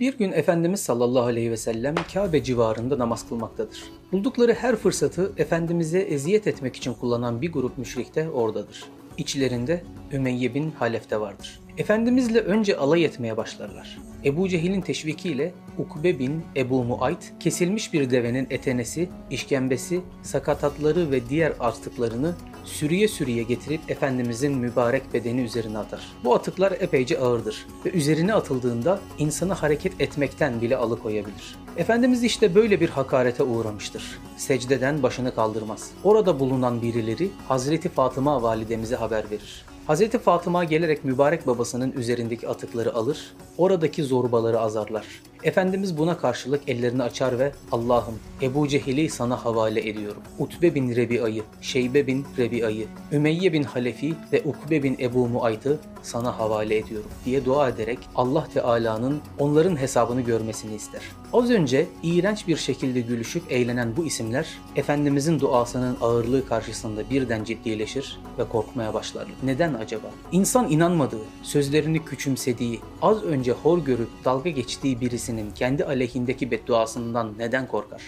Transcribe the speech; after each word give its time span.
Bir 0.00 0.18
gün 0.18 0.32
Efendimiz 0.32 0.80
sallallahu 0.80 1.24
aleyhi 1.24 1.50
ve 1.50 1.56
sellem 1.56 1.94
Kabe 2.14 2.42
civarında 2.42 2.98
namaz 2.98 3.28
kılmaktadır. 3.28 3.82
Buldukları 4.12 4.52
her 4.52 4.76
fırsatı 4.76 5.32
Efendimiz'e 5.36 5.98
eziyet 5.98 6.46
etmek 6.46 6.76
için 6.76 6.94
kullanan 6.94 7.42
bir 7.42 7.52
grup 7.52 7.78
müşrik 7.78 8.14
de 8.14 8.30
oradadır. 8.30 8.84
İçlerinde 9.18 9.84
Ümeyye 10.12 10.54
bin 10.54 10.70
Halef 10.70 11.10
de 11.10 11.20
vardır. 11.20 11.60
Efendimizle 11.78 12.40
önce 12.40 12.76
alay 12.76 13.04
etmeye 13.04 13.36
başlarlar. 13.36 13.98
Ebu 14.24 14.48
Cehil'in 14.48 14.80
teşvikiyle 14.80 15.52
Ukbe 15.78 16.18
bin 16.18 16.42
Ebu 16.56 16.84
Muayt 16.84 17.32
kesilmiş 17.40 17.92
bir 17.92 18.10
devenin 18.10 18.46
etenesi, 18.50 19.08
işkembesi, 19.30 20.00
sakatatları 20.22 21.10
ve 21.10 21.28
diğer 21.28 21.52
artıklarını 21.60 22.34
sürüye 22.64 23.08
sürüye 23.08 23.42
getirip 23.42 23.90
Efendimizin 23.90 24.58
mübarek 24.58 25.02
bedeni 25.14 25.40
üzerine 25.40 25.78
atar. 25.78 26.00
Bu 26.24 26.34
atıklar 26.34 26.72
epeyce 26.80 27.18
ağırdır 27.18 27.66
ve 27.84 27.90
üzerine 27.90 28.34
atıldığında 28.34 29.00
insanı 29.18 29.52
hareket 29.52 30.00
etmekten 30.00 30.60
bile 30.60 30.76
alıkoyabilir. 30.76 31.56
Efendimiz 31.76 32.24
işte 32.24 32.54
böyle 32.54 32.80
bir 32.80 32.88
hakarete 32.88 33.42
uğramıştır. 33.42 34.18
Secdeden 34.36 35.02
başını 35.02 35.34
kaldırmaz. 35.34 35.90
Orada 36.04 36.40
bulunan 36.40 36.82
birileri 36.82 37.30
Hazreti 37.48 37.88
Fatıma 37.88 38.42
validemize 38.42 38.96
haber 38.96 39.30
verir. 39.30 39.64
Hazreti 39.90 40.18
Fatıma 40.18 40.64
gelerek 40.64 41.04
mübarek 41.04 41.46
babasının 41.46 41.92
üzerindeki 41.92 42.48
atıkları 42.48 42.94
alır, 42.94 43.34
oradaki 43.58 44.02
zorbaları 44.02 44.60
azarlar. 44.60 45.06
Efendimiz 45.42 45.98
buna 45.98 46.18
karşılık 46.18 46.68
ellerini 46.68 47.02
açar 47.02 47.38
ve 47.38 47.52
Allah'ım 47.72 48.14
Ebu 48.42 48.68
Cehil'i 48.68 49.08
sana 49.08 49.44
havale 49.44 49.88
ediyorum. 49.88 50.22
Utbe 50.38 50.74
bin 50.74 50.96
Rebi'ayı, 50.96 51.42
Şeybe 51.60 52.06
bin 52.06 52.26
Rebi'ayı, 52.38 52.86
Ümeyye 53.12 53.52
bin 53.52 53.62
Halefi 53.62 54.14
ve 54.32 54.42
Ukbe 54.44 54.82
bin 54.82 54.96
Ebu 55.00 55.28
Muayt'ı 55.28 55.78
sana 56.02 56.38
havale 56.38 56.76
ediyorum 56.76 57.10
diye 57.24 57.44
dua 57.44 57.68
ederek 57.68 57.98
Allah 58.14 58.48
Teala'nın 58.54 59.20
onların 59.38 59.76
hesabını 59.76 60.20
görmesini 60.20 60.74
ister. 60.74 61.02
Az 61.32 61.50
önce 61.50 61.86
iğrenç 62.02 62.48
bir 62.48 62.56
şekilde 62.56 63.00
gülüşüp 63.00 63.52
eğlenen 63.52 63.96
bu 63.96 64.06
isimler 64.06 64.48
Efendimizin 64.76 65.40
duasının 65.40 65.96
ağırlığı 66.00 66.46
karşısında 66.46 67.10
birden 67.10 67.44
ciddileşir 67.44 68.18
ve 68.38 68.48
korkmaya 68.48 68.94
başlarlar. 68.94 69.34
Neden 69.42 69.74
acaba? 69.74 70.06
İnsan 70.32 70.70
inanmadığı, 70.70 71.24
sözlerini 71.42 72.04
küçümsediği, 72.04 72.80
az 73.02 73.22
önce 73.22 73.52
hor 73.52 73.78
görüp 73.78 74.08
dalga 74.24 74.50
geçtiği 74.50 75.00
birisinin 75.30 75.50
kendi 75.54 75.84
aleyhindeki 75.84 76.50
bedduasından 76.50 77.38
neden 77.38 77.68
korkar? 77.68 78.02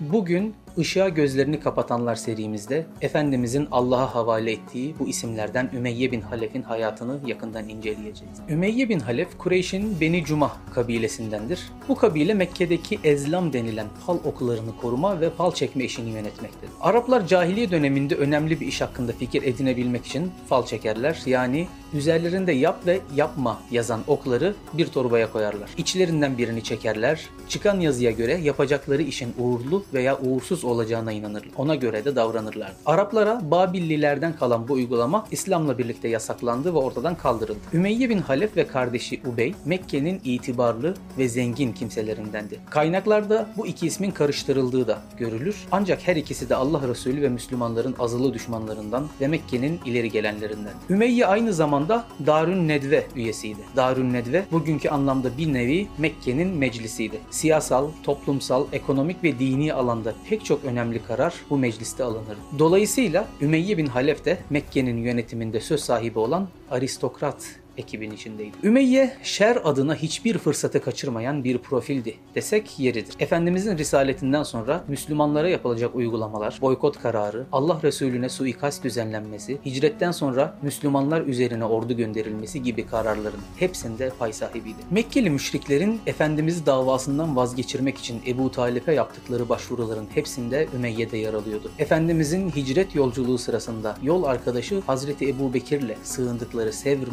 Bugün 0.00 0.54
Işığa 0.76 1.08
gözlerini 1.08 1.60
kapatanlar 1.60 2.14
serimizde 2.14 2.86
Efendimizin 3.00 3.68
Allah'a 3.70 4.14
havale 4.14 4.52
ettiği 4.52 4.94
bu 4.98 5.08
isimlerden 5.08 5.70
Ümeyye 5.74 6.12
bin 6.12 6.20
Halef'in 6.20 6.62
hayatını 6.62 7.20
yakından 7.26 7.68
inceleyeceğiz. 7.68 8.38
Ümeyye 8.48 8.88
bin 8.88 9.00
Halef 9.00 9.38
Kureyş'in 9.38 10.00
Beni 10.00 10.24
Cumah 10.24 10.56
kabilesindendir. 10.74 11.60
Bu 11.88 11.94
kabile 11.94 12.34
Mekke'deki 12.34 12.98
ezlam 13.04 13.52
denilen 13.52 13.86
fal 14.06 14.18
okularını 14.24 14.76
koruma 14.80 15.20
ve 15.20 15.30
fal 15.30 15.52
çekme 15.52 15.84
işini 15.84 16.10
yönetmektedir. 16.10 16.70
Araplar 16.80 17.26
cahiliye 17.26 17.70
döneminde 17.70 18.14
önemli 18.14 18.60
bir 18.60 18.66
iş 18.66 18.80
hakkında 18.80 19.12
fikir 19.12 19.42
edinebilmek 19.42 20.06
için 20.06 20.30
fal 20.48 20.66
çekerler. 20.66 21.22
Yani 21.26 21.68
üzerlerinde 21.92 22.52
yap 22.52 22.86
ve 22.86 23.00
yapma 23.16 23.60
yazan 23.70 24.00
okları 24.06 24.54
bir 24.72 24.86
torbaya 24.86 25.32
koyarlar. 25.32 25.70
İçlerinden 25.76 26.38
birini 26.38 26.62
çekerler. 26.62 27.28
Çıkan 27.48 27.80
yazıya 27.80 28.10
göre 28.10 28.34
yapacakları 28.34 29.02
işin 29.02 29.34
uğurlu 29.38 29.84
veya 29.94 30.18
uğursuz 30.18 30.59
olacağına 30.64 31.12
inanırlar. 31.12 31.50
Ona 31.56 31.74
göre 31.74 32.04
de 32.04 32.16
davranırlar. 32.16 32.72
Araplara 32.86 33.40
Babillilerden 33.50 34.36
kalan 34.36 34.68
bu 34.68 34.72
uygulama 34.72 35.26
İslam'la 35.30 35.78
birlikte 35.78 36.08
yasaklandı 36.08 36.74
ve 36.74 36.78
ortadan 36.78 37.14
kaldırıldı. 37.14 37.58
Ümeyye 37.72 38.10
bin 38.10 38.18
Halef 38.18 38.56
ve 38.56 38.66
kardeşi 38.66 39.20
Ubey 39.32 39.54
Mekke'nin 39.64 40.20
itibarlı 40.24 40.94
ve 41.18 41.28
zengin 41.28 41.72
kimselerindendi. 41.72 42.60
Kaynaklarda 42.70 43.46
bu 43.56 43.66
iki 43.66 43.86
ismin 43.86 44.10
karıştırıldığı 44.10 44.88
da 44.88 44.98
görülür. 45.18 45.56
Ancak 45.72 46.08
her 46.08 46.16
ikisi 46.16 46.48
de 46.48 46.56
Allah 46.56 46.88
Resulü 46.88 47.22
ve 47.22 47.28
Müslümanların 47.28 47.94
azılı 47.98 48.34
düşmanlarından 48.34 49.08
ve 49.20 49.28
Mekke'nin 49.28 49.80
ileri 49.84 50.10
gelenlerinden. 50.10 50.72
Ümeyye 50.90 51.26
aynı 51.26 51.52
zamanda 51.52 52.04
Darün 52.26 52.68
Nedve 52.68 53.06
üyesiydi. 53.16 53.60
Darün 53.76 54.12
Nedve 54.12 54.44
bugünkü 54.52 54.88
anlamda 54.88 55.38
bir 55.38 55.52
nevi 55.52 55.88
Mekke'nin 55.98 56.48
meclisiydi. 56.48 57.18
Siyasal, 57.30 57.88
toplumsal, 58.02 58.66
ekonomik 58.72 59.24
ve 59.24 59.38
dini 59.38 59.74
alanda 59.74 60.14
pek 60.28 60.44
çok 60.44 60.49
önemli 60.58 61.02
karar 61.02 61.34
bu 61.50 61.58
mecliste 61.58 62.04
alınır. 62.04 62.38
Dolayısıyla 62.58 63.28
Ümeyye 63.40 63.78
bin 63.78 63.86
Halef 63.86 64.24
de 64.24 64.38
Mekke'nin 64.50 64.96
yönetiminde 64.96 65.60
söz 65.60 65.80
sahibi 65.80 66.18
olan 66.18 66.48
aristokrat 66.70 67.59
ekibin 67.78 68.10
içindeydi. 68.10 68.56
Ümeyye 68.62 69.16
şer 69.22 69.58
adına 69.64 69.94
hiçbir 69.94 70.38
fırsatı 70.38 70.82
kaçırmayan 70.82 71.44
bir 71.44 71.58
profildi 71.58 72.14
desek 72.34 72.78
yeridir. 72.78 73.14
Efendimizin 73.18 73.78
risaletinden 73.78 74.42
sonra 74.42 74.84
Müslümanlara 74.88 75.48
yapılacak 75.48 75.94
uygulamalar, 75.94 76.58
boykot 76.60 77.02
kararı, 77.02 77.46
Allah 77.52 77.80
Resulüne 77.82 78.28
suikast 78.28 78.84
düzenlenmesi, 78.84 79.58
hicretten 79.64 80.12
sonra 80.12 80.58
Müslümanlar 80.62 81.20
üzerine 81.20 81.64
ordu 81.64 81.96
gönderilmesi 81.96 82.62
gibi 82.62 82.86
kararların 82.86 83.40
hepsinde 83.56 84.12
pay 84.18 84.32
sahibiydi. 84.32 84.78
Mekkeli 84.90 85.30
müşriklerin 85.30 86.00
Efendimiz'i 86.06 86.66
davasından 86.66 87.36
vazgeçirmek 87.36 87.98
için 87.98 88.22
Ebu 88.26 88.50
Talip'e 88.50 88.92
yaptıkları 88.92 89.48
başvuruların 89.48 90.08
hepsinde 90.14 90.68
Ümeyye'de 90.76 91.16
yer 91.16 91.34
alıyordu. 91.34 91.70
Efendimizin 91.78 92.50
hicret 92.50 92.94
yolculuğu 92.94 93.38
sırasında 93.38 93.96
yol 94.02 94.24
arkadaşı 94.24 94.80
Hazreti 94.80 95.28
Ebu 95.28 95.54
Bekir'le 95.54 95.96
sığındıkları 96.02 96.72
Sevr 96.72 97.10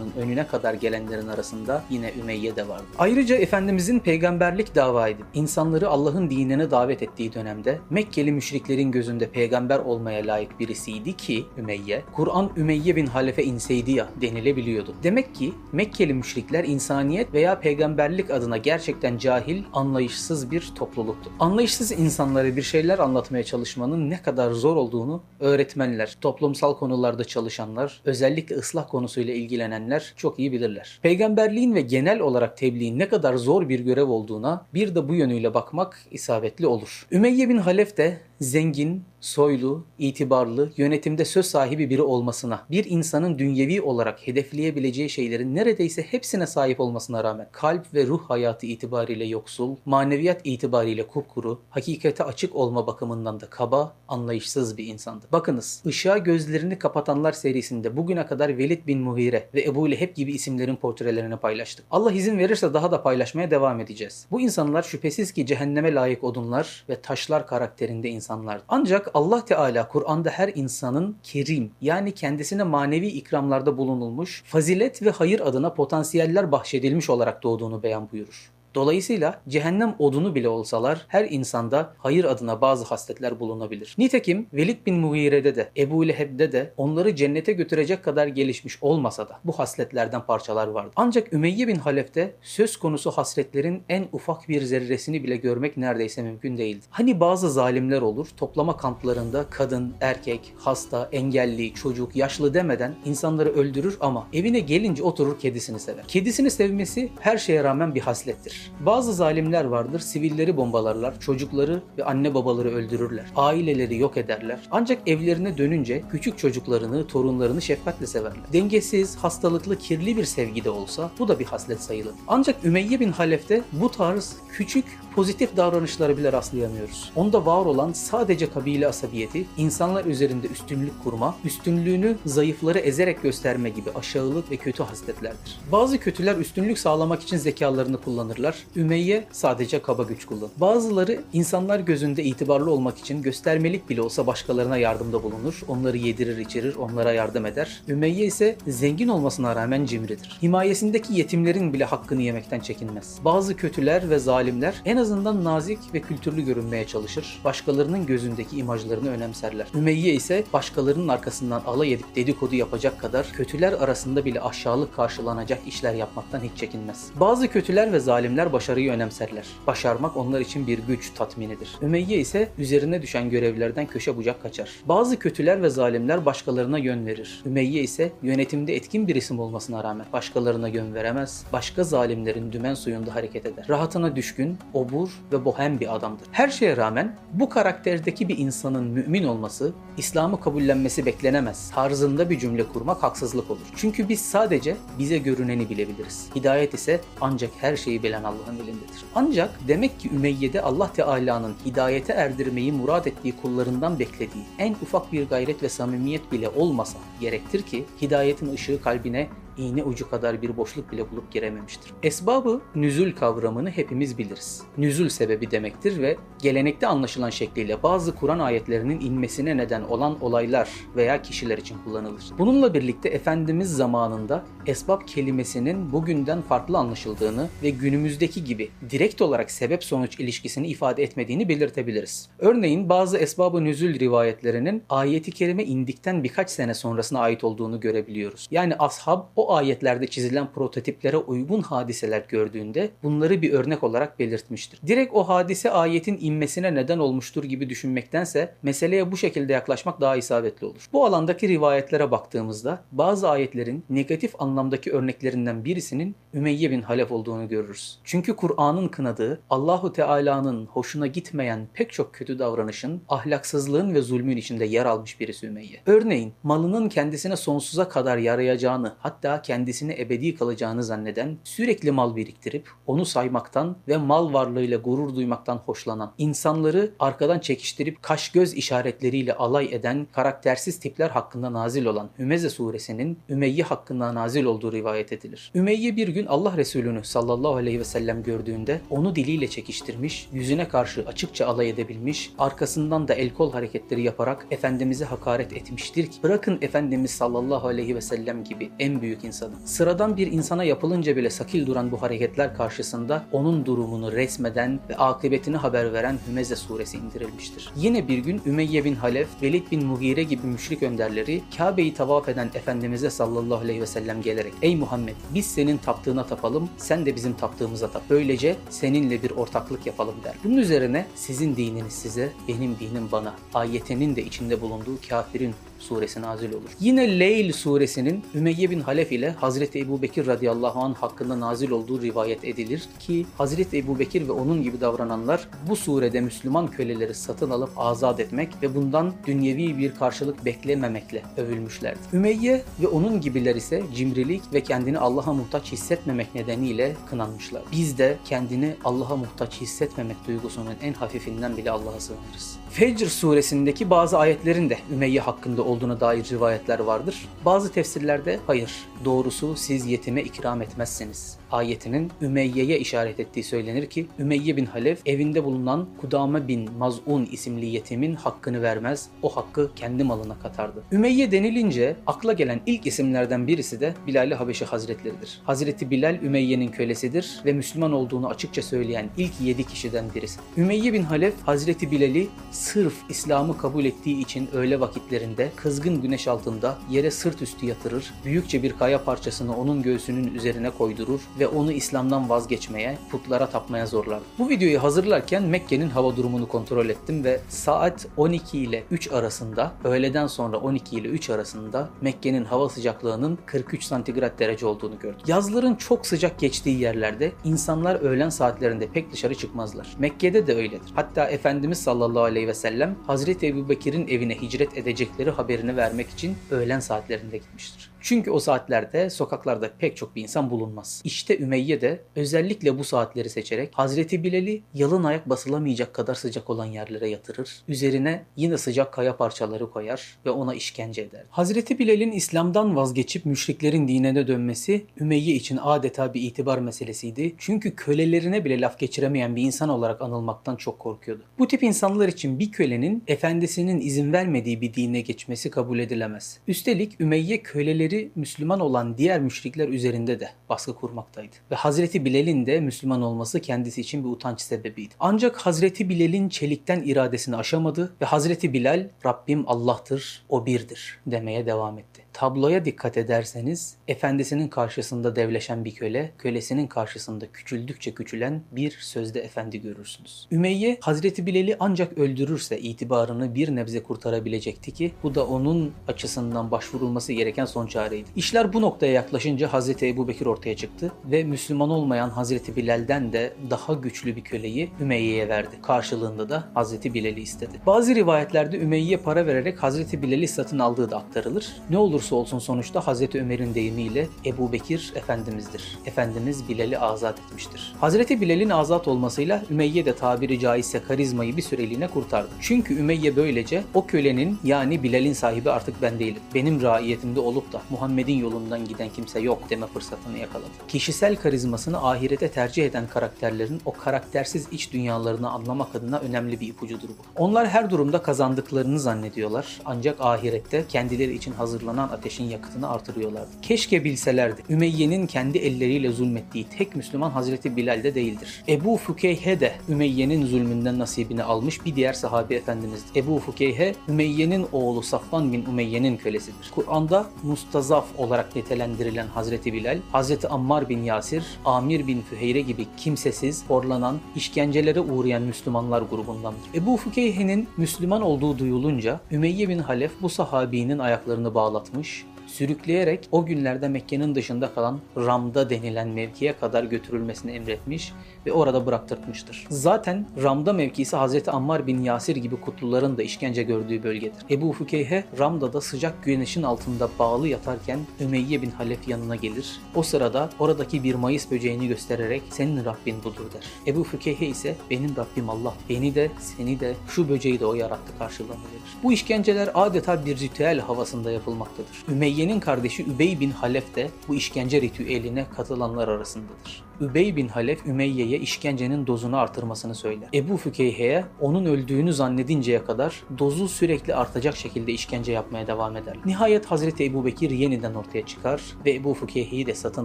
mağarasının 0.00 0.22
önüne 0.22 0.46
kadar 0.46 0.74
gelenlerin 0.74 1.28
arasında 1.28 1.84
yine 1.90 2.12
Ümeyye 2.20 2.56
de 2.56 2.68
vardı. 2.68 2.84
Ayrıca 2.98 3.36
Efendimizin 3.36 3.98
peygamberlik 3.98 4.74
dava 4.74 5.08
edip 5.08 5.26
insanları 5.34 5.88
Allah'ın 5.88 6.30
dinine 6.30 6.70
davet 6.70 7.02
ettiği 7.02 7.32
dönemde 7.32 7.78
Mekkeli 7.90 8.32
müşriklerin 8.32 8.90
gözünde 8.92 9.30
peygamber 9.30 9.78
olmaya 9.78 10.26
layık 10.26 10.60
birisiydi 10.60 11.16
ki 11.16 11.44
Ümeyye, 11.58 12.02
Kur'an 12.12 12.50
Ümeyye 12.56 12.96
bin 12.96 13.06
Halefe 13.06 13.44
inseydi 13.44 13.90
ya 13.92 14.08
denilebiliyordu. 14.20 14.94
Demek 15.02 15.34
ki 15.34 15.52
Mekkeli 15.72 16.14
müşrikler 16.14 16.64
insaniyet 16.64 17.34
veya 17.34 17.60
peygamberlik 17.60 18.30
adına 18.30 18.56
gerçekten 18.56 19.18
cahil, 19.18 19.62
anlayışsız 19.72 20.50
bir 20.50 20.72
topluluktu. 20.74 21.30
Anlayışsız 21.40 21.92
insanlara 21.92 22.56
bir 22.56 22.62
şeyler 22.62 22.98
anlatmaya 22.98 23.44
çalışmanın 23.44 24.10
ne 24.10 24.22
kadar 24.22 24.52
zor 24.52 24.76
olduğunu 24.76 25.22
öğretmenler, 25.40 26.16
toplumsal 26.20 26.76
konularda 26.76 27.24
çalışanlar, 27.24 28.00
özellikle 28.04 28.56
ıslah 28.56 28.88
konusuyla 28.88 29.34
ilgilenenler 29.34 29.89
çok 30.16 30.38
iyi 30.38 30.52
bilirler. 30.52 30.98
Peygamberliğin 31.02 31.74
ve 31.74 31.80
genel 31.80 32.20
olarak 32.20 32.56
tebliğin 32.56 32.98
ne 32.98 33.08
kadar 33.08 33.34
zor 33.36 33.68
bir 33.68 33.80
görev 33.80 34.08
olduğuna 34.08 34.66
bir 34.74 34.94
de 34.94 35.08
bu 35.08 35.14
yönüyle 35.14 35.54
bakmak 35.54 35.98
isabetli 36.10 36.66
olur. 36.66 37.06
Ümeyye 37.12 37.48
bin 37.48 37.58
Halef 37.58 37.96
de 37.96 38.20
zengin, 38.40 39.04
soylu, 39.20 39.84
itibarlı, 39.98 40.72
yönetimde 40.76 41.24
söz 41.24 41.46
sahibi 41.46 41.90
biri 41.90 42.02
olmasına, 42.02 42.66
bir 42.70 42.84
insanın 42.84 43.38
dünyevi 43.38 43.82
olarak 43.82 44.26
hedefleyebileceği 44.26 45.10
şeylerin 45.10 45.54
neredeyse 45.54 46.02
hepsine 46.02 46.46
sahip 46.46 46.80
olmasına 46.80 47.24
rağmen 47.24 47.48
kalp 47.52 47.94
ve 47.94 48.06
ruh 48.06 48.22
hayatı 48.30 48.66
itibariyle 48.66 49.24
yoksul, 49.24 49.76
maneviyat 49.84 50.40
itibariyle 50.44 51.06
kupkuru, 51.06 51.60
hakikate 51.70 52.24
açık 52.24 52.56
olma 52.56 52.86
bakımından 52.86 53.40
da 53.40 53.46
kaba, 53.50 53.94
anlayışsız 54.08 54.78
bir 54.78 54.86
insandı. 54.86 55.26
Bakınız, 55.32 55.82
ışığa 55.86 56.18
gözlerini 56.18 56.78
kapatanlar 56.78 57.32
serisinde 57.32 57.96
bugüne 57.96 58.26
kadar 58.26 58.58
Velid 58.58 58.86
bin 58.86 58.98
Muhire 58.98 59.48
ve 59.54 59.64
Ebu 59.64 59.79
Leheb 59.88 60.16
gibi 60.16 60.32
isimlerin 60.32 60.76
portrelerini 60.76 61.36
paylaştık. 61.36 61.86
Allah 61.90 62.12
izin 62.12 62.38
verirse 62.38 62.74
daha 62.74 62.92
da 62.92 63.02
paylaşmaya 63.02 63.50
devam 63.50 63.80
edeceğiz. 63.80 64.26
Bu 64.30 64.40
insanlar 64.40 64.82
şüphesiz 64.82 65.32
ki 65.32 65.46
cehenneme 65.46 65.94
layık 65.94 66.24
odunlar 66.24 66.84
ve 66.88 67.00
taşlar 67.00 67.46
karakterinde 67.46 68.08
insanlar. 68.08 68.60
Ancak 68.68 69.10
Allah 69.14 69.44
Teala 69.44 69.88
Kur'an'da 69.88 70.30
her 70.30 70.52
insanın 70.54 71.16
kerim 71.22 71.70
yani 71.80 72.12
kendisine 72.12 72.62
manevi 72.62 73.06
ikramlarda 73.06 73.78
bulunulmuş, 73.78 74.42
fazilet 74.46 75.02
ve 75.02 75.10
hayır 75.10 75.40
adına 75.40 75.74
potansiyeller 75.74 76.52
bahşedilmiş 76.52 77.10
olarak 77.10 77.42
doğduğunu 77.42 77.82
beyan 77.82 78.10
buyurur. 78.12 78.50
Dolayısıyla 78.74 79.40
cehennem 79.48 79.94
odunu 79.98 80.34
bile 80.34 80.48
olsalar 80.48 81.04
her 81.08 81.24
insanda 81.30 81.94
hayır 81.98 82.24
adına 82.24 82.60
bazı 82.60 82.84
hasletler 82.84 83.40
bulunabilir. 83.40 83.94
Nitekim 83.98 84.46
Velid 84.52 84.86
bin 84.86 84.94
Mughire'de 84.94 85.56
de 85.56 85.68
Ebu 85.76 86.08
Leheb'de 86.08 86.52
de 86.52 86.72
onları 86.76 87.16
cennete 87.16 87.52
götürecek 87.52 88.04
kadar 88.04 88.26
gelişmiş 88.26 88.78
olmasa 88.80 89.28
da 89.28 89.40
bu 89.44 89.52
hasletlerden 89.52 90.26
parçalar 90.26 90.68
vardı. 90.68 90.90
Ancak 90.96 91.32
Ümeyye 91.32 91.68
bin 91.68 91.76
Halef'te 91.76 92.34
söz 92.42 92.76
konusu 92.76 93.10
hasletlerin 93.10 93.82
en 93.88 94.06
ufak 94.12 94.48
bir 94.48 94.62
zerresini 94.62 95.24
bile 95.24 95.36
görmek 95.36 95.76
neredeyse 95.76 96.22
mümkün 96.22 96.58
değildi. 96.58 96.84
Hani 96.90 97.20
bazı 97.20 97.50
zalimler 97.50 98.02
olur 98.02 98.28
toplama 98.36 98.76
kamplarında 98.76 99.46
kadın, 99.50 99.94
erkek, 100.00 100.54
hasta, 100.58 101.08
engelli, 101.12 101.74
çocuk, 101.74 102.16
yaşlı 102.16 102.54
demeden 102.54 102.94
insanları 103.04 103.48
öldürür 103.48 103.96
ama 104.00 104.26
evine 104.32 104.60
gelince 104.60 105.02
oturur 105.02 105.38
kedisini 105.38 105.80
sever. 105.80 106.04
Kedisini 106.08 106.50
sevmesi 106.50 107.08
her 107.20 107.38
şeye 107.38 107.64
rağmen 107.64 107.94
bir 107.94 108.00
haslettir. 108.00 108.59
Bazı 108.80 109.12
zalimler 109.12 109.64
vardır, 109.64 110.00
sivilleri 110.00 110.56
bombalarlar, 110.56 111.20
çocukları 111.20 111.82
ve 111.98 112.04
anne 112.04 112.34
babaları 112.34 112.70
öldürürler. 112.70 113.26
Aileleri 113.36 113.98
yok 113.98 114.16
ederler. 114.16 114.60
Ancak 114.70 115.08
evlerine 115.08 115.58
dönünce 115.58 116.02
küçük 116.10 116.38
çocuklarını, 116.38 117.06
torunlarını 117.06 117.62
şefkatle 117.62 118.06
severler. 118.06 118.52
Dengesiz, 118.52 119.16
hastalıklı, 119.16 119.78
kirli 119.78 120.16
bir 120.16 120.24
sevgi 120.24 120.64
de 120.64 120.70
olsa 120.70 121.10
bu 121.18 121.28
da 121.28 121.38
bir 121.38 121.44
haslet 121.44 121.82
sayılır. 121.82 122.14
Ancak 122.28 122.64
Ümeyye 122.64 123.00
bin 123.00 123.12
Halef'te 123.12 123.62
bu 123.72 123.90
tarz 123.90 124.36
küçük 124.52 124.84
pozitif 125.14 125.56
davranışlara 125.56 126.16
bile 126.16 126.32
rastlayamıyoruz. 126.32 127.12
Onda 127.16 127.46
var 127.46 127.66
olan 127.66 127.92
sadece 127.92 128.50
kabile 128.50 128.88
asabiyeti, 128.88 129.46
insanlar 129.56 130.04
üzerinde 130.04 130.46
üstünlük 130.46 131.04
kurma, 131.04 131.36
üstünlüğünü 131.44 132.16
zayıfları 132.26 132.78
ezerek 132.78 133.22
gösterme 133.22 133.70
gibi 133.70 133.90
aşağılık 133.90 134.50
ve 134.50 134.56
kötü 134.56 134.82
hasletlerdir. 134.82 135.60
Bazı 135.72 135.98
kötüler 135.98 136.36
üstünlük 136.36 136.78
sağlamak 136.78 137.22
için 137.22 137.36
zekalarını 137.36 138.00
kullanırlar. 138.00 138.49
Ümeyye 138.76 139.24
sadece 139.32 139.82
kaba 139.82 140.02
güç 140.02 140.24
kullanır. 140.24 140.50
Bazıları 140.56 141.20
insanlar 141.32 141.80
gözünde 141.80 142.24
itibarlı 142.24 142.70
olmak 142.70 142.98
için 142.98 143.22
göstermelik 143.22 143.90
bile 143.90 144.02
olsa 144.02 144.26
başkalarına 144.26 144.76
yardımda 144.76 145.22
bulunur. 145.22 145.62
Onları 145.68 145.96
yedirir 145.96 146.38
içirir, 146.38 146.74
onlara 146.74 147.12
yardım 147.12 147.46
eder. 147.46 147.82
Ümeyye 147.88 148.26
ise 148.26 148.56
zengin 148.66 149.08
olmasına 149.08 149.56
rağmen 149.56 149.84
cimridir. 149.84 150.38
Himayesindeki 150.42 151.14
yetimlerin 151.14 151.72
bile 151.72 151.84
hakkını 151.84 152.22
yemekten 152.22 152.60
çekinmez. 152.60 153.18
Bazı 153.24 153.56
kötüler 153.56 154.10
ve 154.10 154.18
zalimler 154.18 154.74
en 154.84 154.96
azından 154.96 155.44
nazik 155.44 155.78
ve 155.94 156.00
kültürlü 156.00 156.42
görünmeye 156.42 156.86
çalışır. 156.86 157.40
Başkalarının 157.44 158.06
gözündeki 158.06 158.56
imajlarını 158.56 159.10
önemserler. 159.10 159.66
Ümeyye 159.74 160.14
ise 160.14 160.44
başkalarının 160.52 161.08
arkasından 161.08 161.60
alay 161.66 161.92
edip 161.92 162.16
dedikodu 162.16 162.54
yapacak 162.54 163.00
kadar 163.00 163.32
kötüler 163.32 163.72
arasında 163.72 164.24
bile 164.24 164.40
aşağılık 164.40 164.96
karşılanacak 164.96 165.58
işler 165.66 165.94
yapmaktan 165.94 166.40
hiç 166.40 166.60
çekinmez. 166.60 167.06
Bazı 167.20 167.48
kötüler 167.48 167.92
ve 167.92 168.00
zalimler 168.00 168.39
başarıyı 168.52 168.92
önemserler. 168.92 169.46
Başarmak 169.66 170.16
onlar 170.16 170.40
için 170.40 170.66
bir 170.66 170.78
güç 170.78 171.10
tatminidir. 171.14 171.70
Ümeyye 171.82 172.18
ise 172.18 172.48
üzerine 172.58 173.02
düşen 173.02 173.30
görevlerden 173.30 173.86
köşe 173.86 174.16
bucak 174.16 174.42
kaçar. 174.42 174.70
Bazı 174.84 175.18
kötüler 175.18 175.62
ve 175.62 175.70
zalimler 175.70 176.26
başkalarına 176.26 176.78
yön 176.78 177.06
verir. 177.06 177.42
Ümeyye 177.46 177.82
ise 177.82 178.12
yönetimde 178.22 178.76
etkin 178.76 179.08
bir 179.08 179.14
isim 179.14 179.38
olmasına 179.38 179.84
rağmen 179.84 180.06
başkalarına 180.12 180.68
yön 180.68 180.94
veremez. 180.94 181.44
Başka 181.52 181.84
zalimlerin 181.84 182.52
dümen 182.52 182.74
suyunda 182.74 183.14
hareket 183.14 183.46
eder. 183.46 183.66
Rahatına 183.68 184.16
düşkün, 184.16 184.58
obur 184.74 185.08
ve 185.32 185.44
bohem 185.44 185.80
bir 185.80 185.94
adamdır. 185.94 186.26
Her 186.32 186.48
şeye 186.48 186.76
rağmen 186.76 187.16
bu 187.32 187.48
karakterdeki 187.48 188.28
bir 188.28 188.38
insanın 188.38 188.84
mümin 188.84 189.24
olması, 189.24 189.72
İslam'ı 189.96 190.40
kabullenmesi 190.40 191.06
beklenemez. 191.06 191.70
Tarzında 191.74 192.30
bir 192.30 192.38
cümle 192.38 192.64
kurmak 192.64 193.02
haksızlık 193.02 193.50
olur. 193.50 193.60
Çünkü 193.76 194.08
biz 194.08 194.20
sadece 194.20 194.76
bize 194.98 195.18
görüneni 195.18 195.70
bilebiliriz. 195.70 196.28
Hidayet 196.34 196.74
ise 196.74 197.00
ancak 197.20 197.50
her 197.60 197.76
şeyi 197.76 198.02
bilen 198.02 198.24
Allah'ın 198.30 198.56
elindedir. 198.56 199.04
Ancak 199.14 199.60
demek 199.68 200.00
ki 200.00 200.10
Ümeyye'de 200.10 200.62
Allah 200.62 200.92
Teala'nın 200.92 201.54
hidayete 201.66 202.12
erdirmeyi 202.12 202.72
murad 202.72 203.04
ettiği 203.04 203.36
kullarından 203.36 203.98
beklediği 203.98 204.44
en 204.58 204.76
ufak 204.82 205.12
bir 205.12 205.28
gayret 205.28 205.62
ve 205.62 205.68
samimiyet 205.68 206.32
bile 206.32 206.48
olmasa 206.48 206.98
gerektir 207.20 207.62
ki 207.62 207.84
hidayetin 208.02 208.54
ışığı 208.54 208.82
kalbine 208.82 209.28
iğne 209.60 209.84
ucu 209.84 210.10
kadar 210.10 210.42
bir 210.42 210.56
boşluk 210.56 210.92
bile 210.92 211.10
bulup 211.10 211.32
girememiştir. 211.32 211.92
Esbabı 212.02 212.60
nüzül 212.74 213.16
kavramını 213.16 213.70
hepimiz 213.70 214.18
biliriz. 214.18 214.62
Nüzül 214.78 215.08
sebebi 215.08 215.50
demektir 215.50 216.02
ve 216.02 216.16
gelenekte 216.42 216.86
anlaşılan 216.86 217.30
şekliyle 217.30 217.82
bazı 217.82 218.14
Kur'an 218.14 218.38
ayetlerinin 218.38 219.00
inmesine 219.00 219.56
neden 219.56 219.82
olan 219.82 220.24
olaylar 220.24 220.68
veya 220.96 221.22
kişiler 221.22 221.58
için 221.58 221.76
kullanılır. 221.84 222.24
Bununla 222.38 222.74
birlikte 222.74 223.08
Efendimiz 223.08 223.76
zamanında 223.76 224.44
esbab 224.66 225.00
kelimesinin 225.06 225.92
bugünden 225.92 226.42
farklı 226.42 226.78
anlaşıldığını 226.78 227.48
ve 227.62 227.70
günümüzdeki 227.70 228.44
gibi 228.44 228.70
direkt 228.90 229.22
olarak 229.22 229.50
sebep 229.50 229.84
sonuç 229.84 230.20
ilişkisini 230.20 230.68
ifade 230.68 231.02
etmediğini 231.02 231.48
belirtebiliriz. 231.48 232.28
Örneğin 232.38 232.88
bazı 232.88 233.18
esbabı 233.18 233.64
nüzül 233.64 234.00
rivayetlerinin 234.00 234.82
ayeti 234.88 235.30
kerime 235.30 235.64
indikten 235.64 236.24
birkaç 236.24 236.50
sene 236.50 236.74
sonrasına 236.74 237.20
ait 237.20 237.44
olduğunu 237.44 237.80
görebiliyoruz. 237.80 238.48
Yani 238.50 238.74
ashab 238.74 239.20
o 239.36 239.49
ayetlerde 239.56 240.06
çizilen 240.06 240.52
prototiplere 240.52 241.16
uygun 241.16 241.62
hadiseler 241.62 242.24
gördüğünde 242.28 242.90
bunları 243.02 243.42
bir 243.42 243.52
örnek 243.52 243.84
olarak 243.84 244.18
belirtmiştir. 244.18 244.80
Direkt 244.86 245.14
o 245.14 245.28
hadise 245.28 245.70
ayetin 245.70 246.18
inmesine 246.20 246.74
neden 246.74 246.98
olmuştur 246.98 247.44
gibi 247.44 247.70
düşünmektense 247.70 248.54
meseleye 248.62 249.12
bu 249.12 249.16
şekilde 249.16 249.52
yaklaşmak 249.52 250.00
daha 250.00 250.16
isabetli 250.16 250.66
olur. 250.66 250.88
Bu 250.92 251.06
alandaki 251.06 251.48
rivayetlere 251.48 252.10
baktığımızda 252.10 252.82
bazı 252.92 253.28
ayetlerin 253.28 253.84
negatif 253.90 254.34
anlamdaki 254.38 254.92
örneklerinden 254.92 255.64
birisinin 255.64 256.16
Ümeyye 256.34 256.70
bin 256.70 256.82
Halef 256.82 257.12
olduğunu 257.12 257.48
görürüz. 257.48 257.98
Çünkü 258.04 258.36
Kur'an'ın 258.36 258.88
kınadığı 258.88 259.40
Allahu 259.50 259.92
Teala'nın 259.92 260.66
hoşuna 260.66 261.06
gitmeyen 261.06 261.68
pek 261.74 261.92
çok 261.92 262.14
kötü 262.14 262.38
davranışın, 262.38 263.02
ahlaksızlığın 263.08 263.94
ve 263.94 264.02
zulmün 264.02 264.36
içinde 264.36 264.64
yer 264.64 264.86
almış 264.86 265.20
birisi 265.20 265.46
Ümeyye. 265.46 265.80
Örneğin 265.86 266.32
malının 266.42 266.88
kendisine 266.88 267.36
sonsuza 267.36 267.88
kadar 267.88 268.18
yarayacağını 268.18 268.94
hatta 268.98 269.39
kendisine 269.42 270.00
ebedi 270.00 270.34
kalacağını 270.34 270.84
zanneden, 270.84 271.36
sürekli 271.44 271.90
mal 271.90 272.16
biriktirip 272.16 272.68
onu 272.86 273.06
saymaktan 273.06 273.76
ve 273.88 273.96
mal 273.96 274.32
varlığıyla 274.32 274.78
gurur 274.78 275.14
duymaktan 275.14 275.56
hoşlanan, 275.56 276.12
insanları 276.18 276.90
arkadan 276.98 277.38
çekiştirip 277.38 278.02
kaş 278.02 278.32
göz 278.32 278.54
işaretleriyle 278.54 279.34
alay 279.34 279.68
eden 279.74 280.06
karaktersiz 280.12 280.80
tipler 280.80 281.10
hakkında 281.10 281.52
nazil 281.52 281.84
olan 281.84 282.10
Hümeze 282.18 282.50
suresinin 282.50 283.18
Ümeyye 283.28 283.62
hakkında 283.62 284.14
nazil 284.14 284.44
olduğu 284.44 284.72
rivayet 284.72 285.12
edilir. 285.12 285.52
Ümeyye 285.54 285.96
bir 285.96 286.08
gün 286.08 286.26
Allah 286.26 286.56
Resulü'nü 286.56 287.04
sallallahu 287.04 287.54
aleyhi 287.54 287.80
ve 287.80 287.84
sellem 287.84 288.22
gördüğünde 288.22 288.80
onu 288.90 289.16
diliyle 289.16 289.48
çekiştirmiş, 289.48 290.28
yüzüne 290.32 290.68
karşı 290.68 291.04
açıkça 291.06 291.46
alay 291.46 291.70
edebilmiş, 291.70 292.32
arkasından 292.38 293.08
da 293.08 293.14
el 293.14 293.34
kol 293.34 293.52
hareketleri 293.52 294.02
yaparak 294.02 294.46
Efendimiz'e 294.50 295.04
hakaret 295.04 295.52
etmiştir 295.52 296.06
ki 296.06 296.22
bırakın 296.22 296.58
Efendimiz 296.62 297.10
sallallahu 297.10 297.68
aleyhi 297.68 297.94
ve 297.94 298.00
sellem 298.00 298.44
gibi 298.44 298.70
en 298.78 299.00
büyük 299.00 299.19
insanı. 299.24 299.54
Sıradan 299.64 300.16
bir 300.16 300.32
insana 300.32 300.64
yapılınca 300.64 301.16
bile 301.16 301.30
sakil 301.30 301.66
duran 301.66 301.92
bu 301.92 302.02
hareketler 302.02 302.56
karşısında 302.56 303.24
onun 303.32 303.66
durumunu 303.66 304.12
resmeden 304.12 304.80
ve 304.88 304.96
akıbetini 304.96 305.56
haber 305.56 305.92
veren 305.92 306.18
Hümeze 306.28 306.56
suresi 306.56 306.96
indirilmiştir. 306.96 307.72
Yine 307.76 308.08
bir 308.08 308.18
gün 308.18 308.42
Ümeyye 308.46 308.84
bin 308.84 308.94
Halef, 308.94 309.28
Velid 309.42 309.70
bin 309.70 309.86
Mughire 309.86 310.22
gibi 310.22 310.46
müşrik 310.46 310.82
önderleri 310.82 311.42
Kabe'yi 311.56 311.94
tavaf 311.94 312.28
eden 312.28 312.50
Efendimiz'e 312.54 313.10
sallallahu 313.10 313.60
aleyhi 313.60 313.80
ve 313.80 313.86
sellem 313.86 314.22
gelerek 314.22 314.52
Ey 314.62 314.76
Muhammed 314.76 315.14
biz 315.34 315.46
senin 315.46 315.76
taptığına 315.78 316.26
tapalım 316.26 316.68
sen 316.78 317.06
de 317.06 317.16
bizim 317.16 317.32
taptığımıza 317.32 317.90
tap. 317.90 318.02
Böylece 318.10 318.56
seninle 318.70 319.22
bir 319.22 319.30
ortaklık 319.30 319.86
yapalım 319.86 320.14
der. 320.24 320.34
Bunun 320.44 320.56
üzerine 320.56 321.06
sizin 321.14 321.56
dininiz 321.56 321.92
size, 321.92 322.32
benim 322.48 322.78
dinim 322.78 323.12
bana. 323.12 323.34
Ayetinin 323.54 324.16
de 324.16 324.24
içinde 324.24 324.60
bulunduğu 324.60 324.98
kafirin 325.08 325.54
suresi 325.80 326.22
nazil 326.22 326.52
olur. 326.52 326.70
Yine 326.80 327.20
Leyl 327.20 327.52
suresinin 327.52 328.24
Ümeyye 328.34 328.70
bin 328.70 328.80
Halef 328.80 329.12
ile 329.12 329.30
Hazreti 329.30 329.78
Ebu 329.78 330.02
Bekir 330.02 330.26
radıyallahu 330.26 330.80
anh 330.80 330.94
hakkında 330.94 331.40
nazil 331.40 331.70
olduğu 331.70 332.02
rivayet 332.02 332.44
edilir 332.44 332.82
ki 332.98 333.26
Hazreti 333.38 333.78
Ebu 333.78 333.98
Bekir 333.98 334.28
ve 334.28 334.32
onun 334.32 334.62
gibi 334.62 334.80
davrananlar 334.80 335.48
bu 335.68 335.76
surede 335.76 336.20
Müslüman 336.20 336.68
köleleri 336.68 337.14
satın 337.14 337.50
alıp 337.50 337.70
azat 337.76 338.20
etmek 338.20 338.62
ve 338.62 338.74
bundan 338.74 339.14
dünyevi 339.26 339.78
bir 339.78 339.94
karşılık 339.94 340.44
beklememekle 340.44 341.22
övülmüşlerdir. 341.36 342.00
Ümeyye 342.12 342.62
ve 342.82 342.88
onun 342.88 343.20
gibiler 343.20 343.54
ise 343.54 343.82
cimrilik 343.94 344.42
ve 344.52 344.62
kendini 344.62 344.98
Allah'a 344.98 345.32
muhtaç 345.32 345.72
hissetmemek 345.72 346.34
nedeniyle 346.34 346.96
kınanmışlar. 347.10 347.62
Biz 347.72 347.98
de 347.98 348.18
kendini 348.24 348.76
Allah'a 348.84 349.16
muhtaç 349.16 349.60
hissetmemek 349.60 350.16
duygusunun 350.26 350.74
en 350.82 350.92
hafifinden 350.92 351.56
bile 351.56 351.70
Allah'a 351.70 352.00
sığınırız. 352.00 352.59
Fecr 352.72 353.06
suresindeki 353.06 353.90
bazı 353.90 354.18
ayetlerin 354.18 354.70
de 354.70 354.78
Ümeyye 354.92 355.20
hakkında 355.20 355.62
olduğuna 355.62 356.00
dair 356.00 356.24
rivayetler 356.30 356.78
vardır. 356.78 357.28
Bazı 357.44 357.72
tefsirlerde 357.72 358.38
hayır, 358.46 358.72
doğrusu 359.04 359.56
siz 359.56 359.86
yetime 359.86 360.22
ikram 360.22 360.62
etmezsiniz 360.62 361.39
ayetinin 361.52 362.12
Ümeyye'ye 362.22 362.78
işaret 362.78 363.20
ettiği 363.20 363.42
söylenir 363.42 363.86
ki 363.86 364.06
Ümeyye 364.18 364.56
bin 364.56 364.66
Halef 364.66 364.98
evinde 365.06 365.44
bulunan 365.44 365.88
Kudame 366.00 366.48
bin 366.48 366.72
Maz'un 366.78 367.28
isimli 367.32 367.66
yetimin 367.66 368.14
hakkını 368.14 368.62
vermez, 368.62 369.08
o 369.22 369.36
hakkı 369.36 369.70
kendi 369.76 370.04
malına 370.04 370.38
katardı. 370.38 370.82
Ümeyye 370.92 371.30
denilince 371.32 371.96
akla 372.06 372.32
gelen 372.32 372.60
ilk 372.66 372.86
isimlerden 372.86 373.46
birisi 373.46 373.80
de 373.80 373.94
Bilal-i 374.06 374.34
Habeşi 374.34 374.64
Hazretleridir. 374.64 375.40
Hazreti 375.44 375.90
Bilal 375.90 376.22
Ümeyye'nin 376.22 376.68
kölesidir 376.68 377.40
ve 377.44 377.52
Müslüman 377.52 377.92
olduğunu 377.92 378.28
açıkça 378.28 378.62
söyleyen 378.62 379.10
ilk 379.16 379.32
yedi 379.40 379.64
kişiden 379.64 380.04
birisi. 380.14 380.40
Ümeyye 380.56 380.92
bin 380.92 381.02
Halef 381.02 381.34
Hazreti 381.46 381.90
Bilal'i 381.90 382.28
sırf 382.50 382.94
İslam'ı 383.08 383.58
kabul 383.58 383.84
ettiği 383.84 384.20
için 384.20 384.48
öğle 384.52 384.80
vakitlerinde 384.80 385.48
kızgın 385.56 386.02
güneş 386.02 386.28
altında 386.28 386.78
yere 386.90 387.10
sırt 387.10 387.42
üstü 387.42 387.66
yatırır, 387.66 388.14
büyükçe 388.24 388.62
bir 388.62 388.72
kaya 388.72 389.04
parçasını 389.04 389.56
onun 389.56 389.82
göğsünün 389.82 390.34
üzerine 390.34 390.70
koydurur 390.70 391.20
ve 391.40 391.46
onu 391.48 391.72
İslam'dan 391.72 392.28
vazgeçmeye, 392.28 392.98
putlara 393.10 393.46
tapmaya 393.46 393.86
zorlardı. 393.86 394.24
Bu 394.38 394.48
videoyu 394.48 394.82
hazırlarken 394.82 395.42
Mekke'nin 395.42 395.90
hava 395.90 396.16
durumunu 396.16 396.48
kontrol 396.48 396.88
ettim 396.88 397.24
ve 397.24 397.40
saat 397.48 398.06
12 398.16 398.58
ile 398.58 398.84
3 398.90 399.12
arasında, 399.12 399.72
öğleden 399.84 400.26
sonra 400.26 400.56
12 400.56 400.96
ile 400.96 401.08
3 401.08 401.30
arasında 401.30 401.88
Mekke'nin 402.00 402.44
hava 402.44 402.68
sıcaklığının 402.68 403.38
43 403.46 403.84
santigrat 403.84 404.38
derece 404.38 404.66
olduğunu 404.66 404.98
gördüm. 404.98 405.20
Yazların 405.26 405.74
çok 405.74 406.06
sıcak 406.06 406.38
geçtiği 406.38 406.80
yerlerde 406.80 407.32
insanlar 407.44 408.00
öğlen 408.00 408.28
saatlerinde 408.28 408.86
pek 408.88 409.12
dışarı 409.12 409.34
çıkmazlar. 409.34 409.96
Mekke'de 409.98 410.46
de 410.46 410.54
öyledir. 410.54 410.92
Hatta 410.94 411.26
Efendimiz 411.26 411.78
sallallahu 411.78 412.22
aleyhi 412.22 412.46
ve 412.46 412.54
sellem 412.54 412.96
Hazreti 413.06 413.46
Ebu 413.46 413.68
Bekir'in 413.68 414.08
evine 414.08 414.40
hicret 414.42 414.78
edecekleri 414.78 415.30
haberini 415.30 415.76
vermek 415.76 416.10
için 416.10 416.36
öğlen 416.50 416.80
saatlerinde 416.80 417.38
gitmiştir. 417.38 417.90
Çünkü 418.00 418.30
o 418.30 418.40
saatlerde 418.40 419.10
sokaklarda 419.10 419.70
pek 419.78 419.96
çok 419.96 420.16
bir 420.16 420.22
insan 420.22 420.50
bulunmaz. 420.50 421.02
İşte 421.04 421.29
Ümeyye 421.38 421.80
de 421.80 422.00
özellikle 422.16 422.78
bu 422.78 422.84
saatleri 422.84 423.30
seçerek 423.30 423.70
Hazreti 423.72 424.24
Bilal'i 424.24 424.62
yalın 424.74 425.04
ayak 425.04 425.28
basılamayacak 425.28 425.94
kadar 425.94 426.14
sıcak 426.14 426.50
olan 426.50 426.64
yerlere 426.64 427.08
yatırır. 427.08 427.62
Üzerine 427.68 428.24
yine 428.36 428.58
sıcak 428.58 428.92
kaya 428.92 429.16
parçaları 429.16 429.70
koyar 429.70 430.18
ve 430.26 430.30
ona 430.30 430.54
işkence 430.54 431.02
eder. 431.02 431.24
Hazreti 431.30 431.78
Bilal'in 431.78 432.12
İslam'dan 432.12 432.76
vazgeçip 432.76 433.26
müşriklerin 433.26 433.88
dinine 433.88 434.26
dönmesi 434.26 434.84
Ümeyye 435.00 435.34
için 435.34 435.58
adeta 435.62 436.14
bir 436.14 436.22
itibar 436.22 436.58
meselesiydi. 436.58 437.34
Çünkü 437.38 437.76
kölelerine 437.76 438.44
bile 438.44 438.60
laf 438.60 438.78
geçiremeyen 438.78 439.36
bir 439.36 439.42
insan 439.42 439.68
olarak 439.68 440.02
anılmaktan 440.02 440.56
çok 440.56 440.78
korkuyordu. 440.78 441.22
Bu 441.38 441.48
tip 441.48 441.62
insanlar 441.62 442.08
için 442.08 442.38
bir 442.38 442.52
kölenin 442.52 443.04
efendisinin 443.06 443.80
izin 443.80 444.12
vermediği 444.12 444.60
bir 444.60 444.74
dine 444.74 445.00
geçmesi 445.00 445.50
kabul 445.50 445.78
edilemez. 445.78 446.38
Üstelik 446.48 447.00
Ümeyye 447.00 447.42
köleleri 447.42 448.10
Müslüman 448.14 448.60
olan 448.60 448.98
diğer 448.98 449.20
müşrikler 449.20 449.68
üzerinde 449.68 450.20
de 450.20 450.28
baskı 450.48 450.74
kurmaktaydı. 451.20 451.36
Ve 451.50 451.54
Hazreti 451.54 452.04
Bilal'in 452.04 452.46
de 452.46 452.60
Müslüman 452.60 453.02
olması 453.02 453.40
kendisi 453.40 453.80
için 453.80 454.04
bir 454.04 454.08
utanç 454.08 454.40
sebebiydi. 454.40 454.94
Ancak 455.00 455.36
Hazreti 455.36 455.88
Bilal'in 455.88 456.28
çelikten 456.28 456.82
iradesini 456.82 457.36
aşamadı 457.36 457.92
ve 458.00 458.04
Hazreti 458.04 458.52
Bilal 458.52 458.88
Rabbim 459.06 459.44
Allah'tır, 459.46 460.22
o 460.28 460.46
birdir 460.46 460.98
demeye 461.06 461.46
devam 461.46 461.78
etti. 461.78 462.02
Tabloya 462.12 462.64
dikkat 462.64 462.96
ederseniz 462.96 463.76
efendisinin 463.88 464.48
karşısında 464.48 465.16
devleşen 465.16 465.64
bir 465.64 465.74
köle, 465.74 466.12
kölesinin 466.18 466.66
karşısında 466.66 467.32
küçüldükçe 467.32 467.94
küçülen 467.94 468.42
bir 468.52 468.70
sözde 468.70 469.20
efendi 469.20 469.60
görürsünüz. 469.60 470.28
Ümeyye 470.32 470.78
Hazreti 470.80 471.26
Bilal'i 471.26 471.56
ancak 471.60 471.98
öldürürse 471.98 472.58
itibarını 472.58 473.34
bir 473.34 473.56
nebze 473.56 473.82
kurtarabilecekti 473.82 474.72
ki 474.72 474.92
bu 475.02 475.14
da 475.14 475.26
onun 475.26 475.72
açısından 475.88 476.50
başvurulması 476.50 477.12
gereken 477.12 477.44
son 477.44 477.66
çareydi. 477.66 478.08
İşler 478.16 478.52
bu 478.52 478.60
noktaya 478.60 478.92
yaklaşınca 478.92 479.52
Hazreti 479.52 479.88
Ebu 479.88 480.08
Bekir 480.08 480.26
ortaya 480.26 480.56
çıktı 480.56 480.92
ve 481.04 481.24
Müslüman 481.24 481.70
olmayan 481.70 482.10
Hazreti 482.10 482.56
Bilal'den 482.56 483.12
de 483.12 483.32
daha 483.50 483.74
güçlü 483.74 484.16
bir 484.16 484.24
köleyi 484.24 484.70
Ümeyye'ye 484.80 485.28
verdi. 485.28 485.56
Karşılığında 485.62 486.28
da 486.28 486.48
Hazreti 486.54 486.94
Bilal'i 486.94 487.20
istedi. 487.20 487.60
Bazı 487.66 487.94
rivayetlerde 487.94 488.58
Ümeyye 488.58 488.96
para 488.96 489.26
vererek 489.26 489.62
Hazreti 489.62 490.02
Bilal'i 490.02 490.28
satın 490.28 490.58
aldığı 490.58 490.90
da 490.90 490.96
aktarılır. 490.96 491.52
Ne 491.70 491.78
olursa 492.00 492.16
olsun 492.16 492.38
sonuçta 492.38 492.86
Hazreti 492.86 493.20
Ömer'in 493.20 493.54
deyimiyle 493.54 494.08
Ebu 494.24 494.52
Bekir 494.52 494.92
Efendimiz'dir. 494.94 495.78
Efendimiz 495.86 496.48
Bilal'i 496.48 496.78
azat 496.78 497.18
etmiştir. 497.18 497.72
Hazreti 497.80 498.20
Bilal'in 498.20 498.50
azat 498.50 498.88
olmasıyla 498.88 499.42
Ümeyye 499.50 499.84
de 499.84 499.96
tabiri 499.96 500.40
caizse 500.40 500.82
karizmayı 500.82 501.36
bir 501.36 501.42
süreliğine 501.42 501.88
kurtardı. 501.88 502.28
Çünkü 502.40 502.78
Ümeyye 502.78 503.16
böylece 503.16 503.64
o 503.74 503.86
kölenin 503.86 504.38
yani 504.44 504.82
Bilal'in 504.82 505.12
sahibi 505.12 505.50
artık 505.50 505.82
ben 505.82 505.98
değilim. 505.98 506.22
Benim 506.34 506.62
raiyetimde 506.62 507.20
olup 507.20 507.52
da 507.52 507.62
Muhammed'in 507.70 508.18
yolundan 508.18 508.64
giden 508.68 508.88
kimse 508.88 509.20
yok 509.20 509.50
deme 509.50 509.66
fırsatını 509.66 510.18
yakaladı. 510.18 510.50
Kişisel 510.68 511.16
karizmasını 511.16 511.88
ahirete 511.88 512.28
tercih 512.30 512.66
eden 512.66 512.88
karakterlerin 512.88 513.60
o 513.64 513.72
karaktersiz 513.72 514.46
iç 514.52 514.72
dünyalarını 514.72 515.30
anlamak 515.30 515.74
adına 515.74 515.98
önemli 515.98 516.40
bir 516.40 516.48
ipucudur 516.48 516.88
bu. 516.88 517.22
Onlar 517.22 517.48
her 517.48 517.70
durumda 517.70 518.02
kazandıklarını 518.02 518.80
zannediyorlar 518.80 519.60
ancak 519.64 519.96
ahirette 520.00 520.64
kendileri 520.68 521.14
için 521.14 521.32
hazırlanan 521.32 521.89
ateşin 521.90 522.24
yakıtını 522.24 522.70
artırıyorlardı. 522.70 523.28
Keşke 523.42 523.84
bilselerdi. 523.84 524.42
Ümeyye'nin 524.50 525.06
kendi 525.06 525.38
elleriyle 525.38 525.92
zulmettiği 525.92 526.46
tek 526.58 526.76
Müslüman 526.76 527.10
Hazreti 527.10 527.56
Bilal 527.56 527.82
de 527.82 527.94
değildir. 527.94 528.44
Ebu 528.48 528.76
Fukeyhe 528.76 529.40
de 529.40 529.52
Ümeyye'nin 529.68 530.26
zulmünden 530.26 530.78
nasibini 530.78 531.22
almış 531.22 531.64
bir 531.66 531.76
diğer 531.76 531.92
sahabi 531.92 532.34
efendimizdir. 532.34 533.00
Ebu 533.00 533.18
Fukeyhe, 533.18 533.74
Ümeyye'nin 533.88 534.46
oğlu 534.52 534.82
Safvan 534.82 535.32
bin 535.32 535.44
Ümeyye'nin 535.44 535.96
kölesidir. 535.96 536.50
Kur'an'da 536.54 537.06
mustazaf 537.22 537.86
olarak 537.98 538.36
nitelendirilen 538.36 539.06
Hazreti 539.06 539.52
Bilal, 539.52 539.78
Hazreti 539.92 540.28
Ammar 540.28 540.68
bin 540.68 540.82
Yasir, 540.82 541.24
Amir 541.44 541.86
bin 541.86 542.02
Füheyre 542.02 542.40
gibi 542.40 542.66
kimsesiz, 542.76 543.44
horlanan, 543.48 543.98
işkencelere 544.16 544.80
uğrayan 544.80 545.22
Müslümanlar 545.22 545.82
grubundandır. 545.82 546.40
Ebu 546.54 546.76
Fukeyhe'nin 546.76 547.48
Müslüman 547.56 548.02
olduğu 548.02 548.38
duyulunca 548.38 549.00
Ümeyye 549.12 549.48
bin 549.48 549.58
Halef 549.58 549.90
bu 550.02 550.08
sahabinin 550.08 550.78
ayaklarını 550.78 551.34
bağlatmış, 551.34 551.79
tempos 551.80 552.04
sürükleyerek 552.30 553.08
o 553.12 553.26
günlerde 553.26 553.68
Mekke'nin 553.68 554.14
dışında 554.14 554.54
kalan 554.54 554.80
Ram'da 554.96 555.50
denilen 555.50 555.88
mevkiye 555.88 556.32
kadar 556.32 556.64
götürülmesini 556.64 557.32
emretmiş 557.32 557.92
ve 558.26 558.32
orada 558.32 558.66
bıraktırtmıştır. 558.66 559.46
Zaten 559.50 560.06
Ram'da 560.22 560.52
mevkisi 560.52 560.96
Hazreti 560.96 561.30
Ammar 561.30 561.66
bin 561.66 561.82
Yasir 561.82 562.16
gibi 562.16 562.40
kutluların 562.40 562.98
da 562.98 563.02
işkence 563.02 563.42
gördüğü 563.42 563.82
bölgedir. 563.82 564.24
Ebu 564.30 564.52
Fukeyhe 564.52 565.04
Ram'da 565.18 565.52
da 565.52 565.60
sıcak 565.60 566.04
güneşin 566.04 566.42
altında 566.42 566.88
bağlı 566.98 567.28
yatarken 567.28 567.80
Ümeyye 568.00 568.42
bin 568.42 568.50
Halef 568.50 568.88
yanına 568.88 569.16
gelir. 569.16 569.60
O 569.74 569.82
sırada 569.82 570.30
oradaki 570.38 570.84
bir 570.84 570.94
mayıs 570.94 571.30
böceğini 571.30 571.68
göstererek 571.68 572.22
senin 572.30 572.64
Rabbin 572.64 573.04
budur 573.04 573.32
der. 573.34 573.44
Ebu 573.66 573.84
Fukeyhe 573.84 574.26
ise 574.26 574.56
benim 574.70 574.96
Rabbim 574.96 575.30
Allah, 575.30 575.54
beni 575.68 575.94
de 575.94 576.10
seni 576.18 576.60
de 576.60 576.74
şu 576.88 577.08
böceği 577.08 577.40
de 577.40 577.46
o 577.46 577.54
yarattı 577.54 577.98
karşılığını 577.98 578.30
verir. 578.30 578.78
Bu 578.82 578.92
işkenceler 578.92 579.50
adeta 579.54 580.06
bir 580.06 580.18
ritüel 580.18 580.60
havasında 580.60 581.10
yapılmaktadır. 581.10 581.84
Ümeyye'nin 582.20 582.40
kardeşi 582.40 582.84
Übey 582.84 583.20
bin 583.20 583.30
Halef 583.30 583.76
de 583.76 583.90
bu 584.08 584.14
işkence 584.14 584.60
ritüeline 584.60 585.26
katılanlar 585.36 585.88
arasındadır. 585.88 586.69
Übey 586.80 587.16
bin 587.16 587.28
Halef 587.28 587.66
Ümeyye'ye 587.66 588.18
işkencenin 588.18 588.86
dozunu 588.86 589.16
artırmasını 589.16 589.74
söyler. 589.74 590.08
Ebu 590.14 590.36
Fükeyhe'ye 590.36 591.04
onun 591.20 591.46
öldüğünü 591.46 591.92
zannedinceye 591.92 592.64
kadar 592.64 593.02
dozu 593.18 593.48
sürekli 593.48 593.94
artacak 593.94 594.36
şekilde 594.36 594.72
işkence 594.72 595.12
yapmaya 595.12 595.46
devam 595.46 595.76
eder. 595.76 595.96
Nihayet 596.04 596.46
Hazreti 596.46 596.84
Ebu 596.84 597.04
Bekir 597.04 597.30
yeniden 597.30 597.74
ortaya 597.74 598.06
çıkar 598.06 598.42
ve 598.64 598.74
Ebu 598.74 598.94
Fükeyhe'yi 598.94 599.46
de 599.46 599.54
satın 599.54 599.84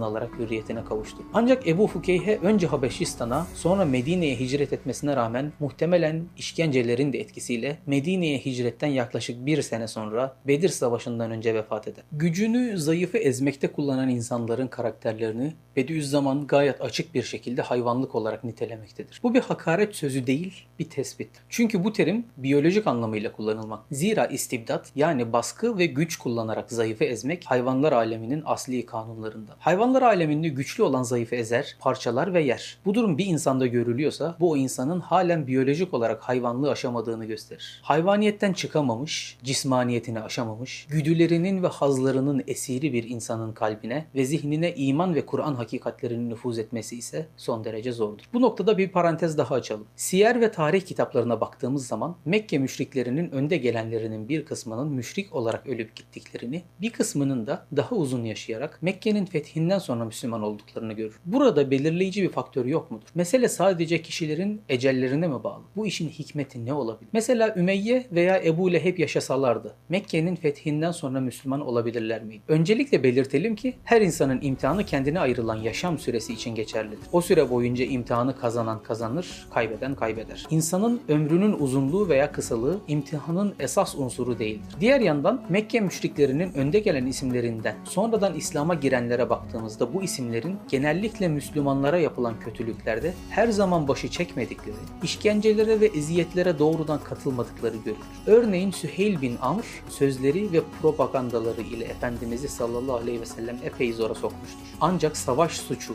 alarak 0.00 0.30
hürriyetine 0.38 0.84
kavuştur. 0.84 1.24
Ancak 1.34 1.68
Ebu 1.68 1.86
Fükeyhe 1.86 2.38
önce 2.42 2.66
Habeşistan'a 2.66 3.46
sonra 3.54 3.84
Medine'ye 3.84 4.40
hicret 4.40 4.72
etmesine 4.72 5.16
rağmen 5.16 5.52
muhtemelen 5.60 6.24
işkencelerin 6.36 7.12
de 7.12 7.18
etkisiyle 7.20 7.78
Medine'ye 7.86 8.38
hicretten 8.38 8.88
yaklaşık 8.88 9.46
bir 9.46 9.62
sene 9.62 9.88
sonra 9.88 10.36
Bedir 10.46 10.68
Savaşı'ndan 10.68 11.30
önce 11.30 11.54
vefat 11.54 11.88
eder. 11.88 12.04
Gücünü 12.12 12.78
zayıfı 12.78 13.18
ezmekte 13.18 13.68
kullanan 13.68 14.08
insanların 14.08 14.66
karakterlerini 14.66 15.54
Bediüzzaman 15.76 16.46
gayet 16.46 16.80
açık 16.86 17.14
bir 17.14 17.22
şekilde 17.22 17.62
hayvanlık 17.62 18.14
olarak 18.14 18.44
nitelemektedir. 18.44 19.20
Bu 19.22 19.34
bir 19.34 19.40
hakaret 19.40 19.96
sözü 19.96 20.26
değil, 20.26 20.66
bir 20.78 20.90
tespit. 20.90 21.30
Çünkü 21.48 21.84
bu 21.84 21.92
terim 21.92 22.26
biyolojik 22.36 22.86
anlamıyla 22.86 23.32
kullanılmak. 23.32 23.80
Zira 23.90 24.26
istibdat 24.26 24.92
yani 24.96 25.32
baskı 25.32 25.78
ve 25.78 25.86
güç 25.86 26.16
kullanarak 26.16 26.72
zayıfı 26.72 27.04
ezmek 27.04 27.44
hayvanlar 27.44 27.92
aleminin 27.92 28.42
asli 28.44 28.86
kanunlarında. 28.86 29.56
Hayvanlar 29.58 30.02
aleminde 30.02 30.48
güçlü 30.48 30.82
olan 30.82 31.02
zayıfı 31.02 31.34
ezer, 31.34 31.76
parçalar 31.80 32.34
ve 32.34 32.42
yer. 32.42 32.78
Bu 32.84 32.94
durum 32.94 33.18
bir 33.18 33.26
insanda 33.26 33.66
görülüyorsa 33.66 34.36
bu 34.40 34.50
o 34.50 34.56
insanın 34.56 35.00
halen 35.00 35.46
biyolojik 35.46 35.94
olarak 35.94 36.22
hayvanlığı 36.22 36.70
aşamadığını 36.70 37.24
gösterir. 37.24 37.80
Hayvaniyetten 37.82 38.52
çıkamamış, 38.52 39.38
cismaniyetini 39.44 40.20
aşamamış, 40.20 40.86
güdülerinin 40.90 41.62
ve 41.62 41.68
hazlarının 41.68 42.42
esiri 42.46 42.92
bir 42.92 43.08
insanın 43.08 43.52
kalbine 43.52 44.06
ve 44.14 44.24
zihnine 44.24 44.74
iman 44.74 45.14
ve 45.14 45.26
Kur'an 45.26 45.54
hakikatlerinin 45.54 46.30
nüfuz 46.30 46.58
etmesi 46.58 46.75
ise 46.80 47.26
son 47.36 47.64
derece 47.64 47.92
zordur. 47.92 48.24
Bu 48.32 48.40
noktada 48.42 48.78
bir 48.78 48.88
parantez 48.88 49.38
daha 49.38 49.54
açalım. 49.54 49.86
Siyer 49.96 50.40
ve 50.40 50.50
tarih 50.50 50.80
kitaplarına 50.80 51.40
baktığımız 51.40 51.86
zaman 51.86 52.16
Mekke 52.24 52.58
müşriklerinin 52.58 53.30
önde 53.30 53.56
gelenlerinin 53.56 54.28
bir 54.28 54.44
kısmının 54.44 54.88
müşrik 54.88 55.34
olarak 55.34 55.66
ölüp 55.66 55.96
gittiklerini, 55.96 56.62
bir 56.80 56.90
kısmının 56.90 57.46
da 57.46 57.66
daha 57.76 57.96
uzun 57.96 58.24
yaşayarak 58.24 58.78
Mekke'nin 58.82 59.24
fethinden 59.24 59.78
sonra 59.78 60.04
Müslüman 60.04 60.42
olduklarını 60.42 60.92
görür. 60.92 61.20
Burada 61.24 61.70
belirleyici 61.70 62.22
bir 62.22 62.28
faktör 62.28 62.64
yok 62.66 62.90
mudur? 62.90 63.06
Mesele 63.14 63.48
sadece 63.48 64.02
kişilerin 64.02 64.60
ecellerine 64.68 65.28
mi 65.28 65.44
bağlı? 65.44 65.62
Bu 65.76 65.86
işin 65.86 66.08
hikmeti 66.08 66.66
ne 66.66 66.72
olabilir? 66.72 67.08
Mesela 67.12 67.54
Ümeyye 67.56 68.06
veya 68.12 68.42
Ebu 68.44 68.72
Leheb 68.72 68.98
yaşasalardı 68.98 69.74
Mekke'nin 69.88 70.36
fethinden 70.36 70.92
sonra 70.92 71.20
Müslüman 71.20 71.60
olabilirler 71.60 72.22
miydi? 72.22 72.42
Öncelikle 72.48 73.02
belirtelim 73.02 73.56
ki 73.56 73.74
her 73.84 74.00
insanın 74.00 74.40
imtihanı 74.42 74.84
kendine 74.84 75.20
ayrılan 75.20 75.56
yaşam 75.56 75.98
süresi 75.98 76.32
için 76.32 76.54
geçer 76.54 76.65
geçerlidir. 76.66 76.98
O 77.12 77.20
süre 77.20 77.50
boyunca 77.50 77.84
imtihanı 77.84 78.38
kazanan 78.38 78.82
kazanır, 78.82 79.46
kaybeden 79.54 79.94
kaybeder. 79.94 80.46
İnsanın 80.50 81.00
ömrünün 81.08 81.52
uzunluğu 81.52 82.08
veya 82.08 82.32
kısalığı 82.32 82.78
imtihanın 82.88 83.54
esas 83.58 83.94
unsuru 83.94 84.38
değildir. 84.38 84.76
Diğer 84.80 85.00
yandan 85.00 85.42
Mekke 85.48 85.80
müşriklerinin 85.80 86.52
önde 86.54 86.78
gelen 86.78 87.06
isimlerinden 87.06 87.74
sonradan 87.84 88.34
İslam'a 88.34 88.74
girenlere 88.74 89.30
baktığımızda 89.30 89.94
bu 89.94 90.02
isimlerin 90.02 90.56
genellikle 90.68 91.28
Müslümanlara 91.28 91.98
yapılan 91.98 92.40
kötülüklerde 92.40 93.14
her 93.30 93.48
zaman 93.48 93.88
başı 93.88 94.08
çekmedikleri, 94.08 94.76
işkencelere 95.02 95.80
ve 95.80 95.86
eziyetlere 95.86 96.58
doğrudan 96.58 97.00
katılmadıkları 97.04 97.76
görülür. 97.76 98.06
Örneğin 98.26 98.70
Süheyl 98.70 99.20
bin 99.20 99.36
Amr 99.40 99.64
sözleri 99.88 100.52
ve 100.52 100.60
propagandaları 100.82 101.60
ile 101.60 101.84
Efendimiz'i 101.84 102.48
sallallahu 102.48 102.96
aleyhi 102.96 103.20
ve 103.20 103.26
sellem 103.26 103.58
epey 103.64 103.92
zora 103.92 104.14
sokmuştur. 104.14 104.58
Ancak 104.80 105.16
savaş 105.16 105.52
suçu, 105.52 105.94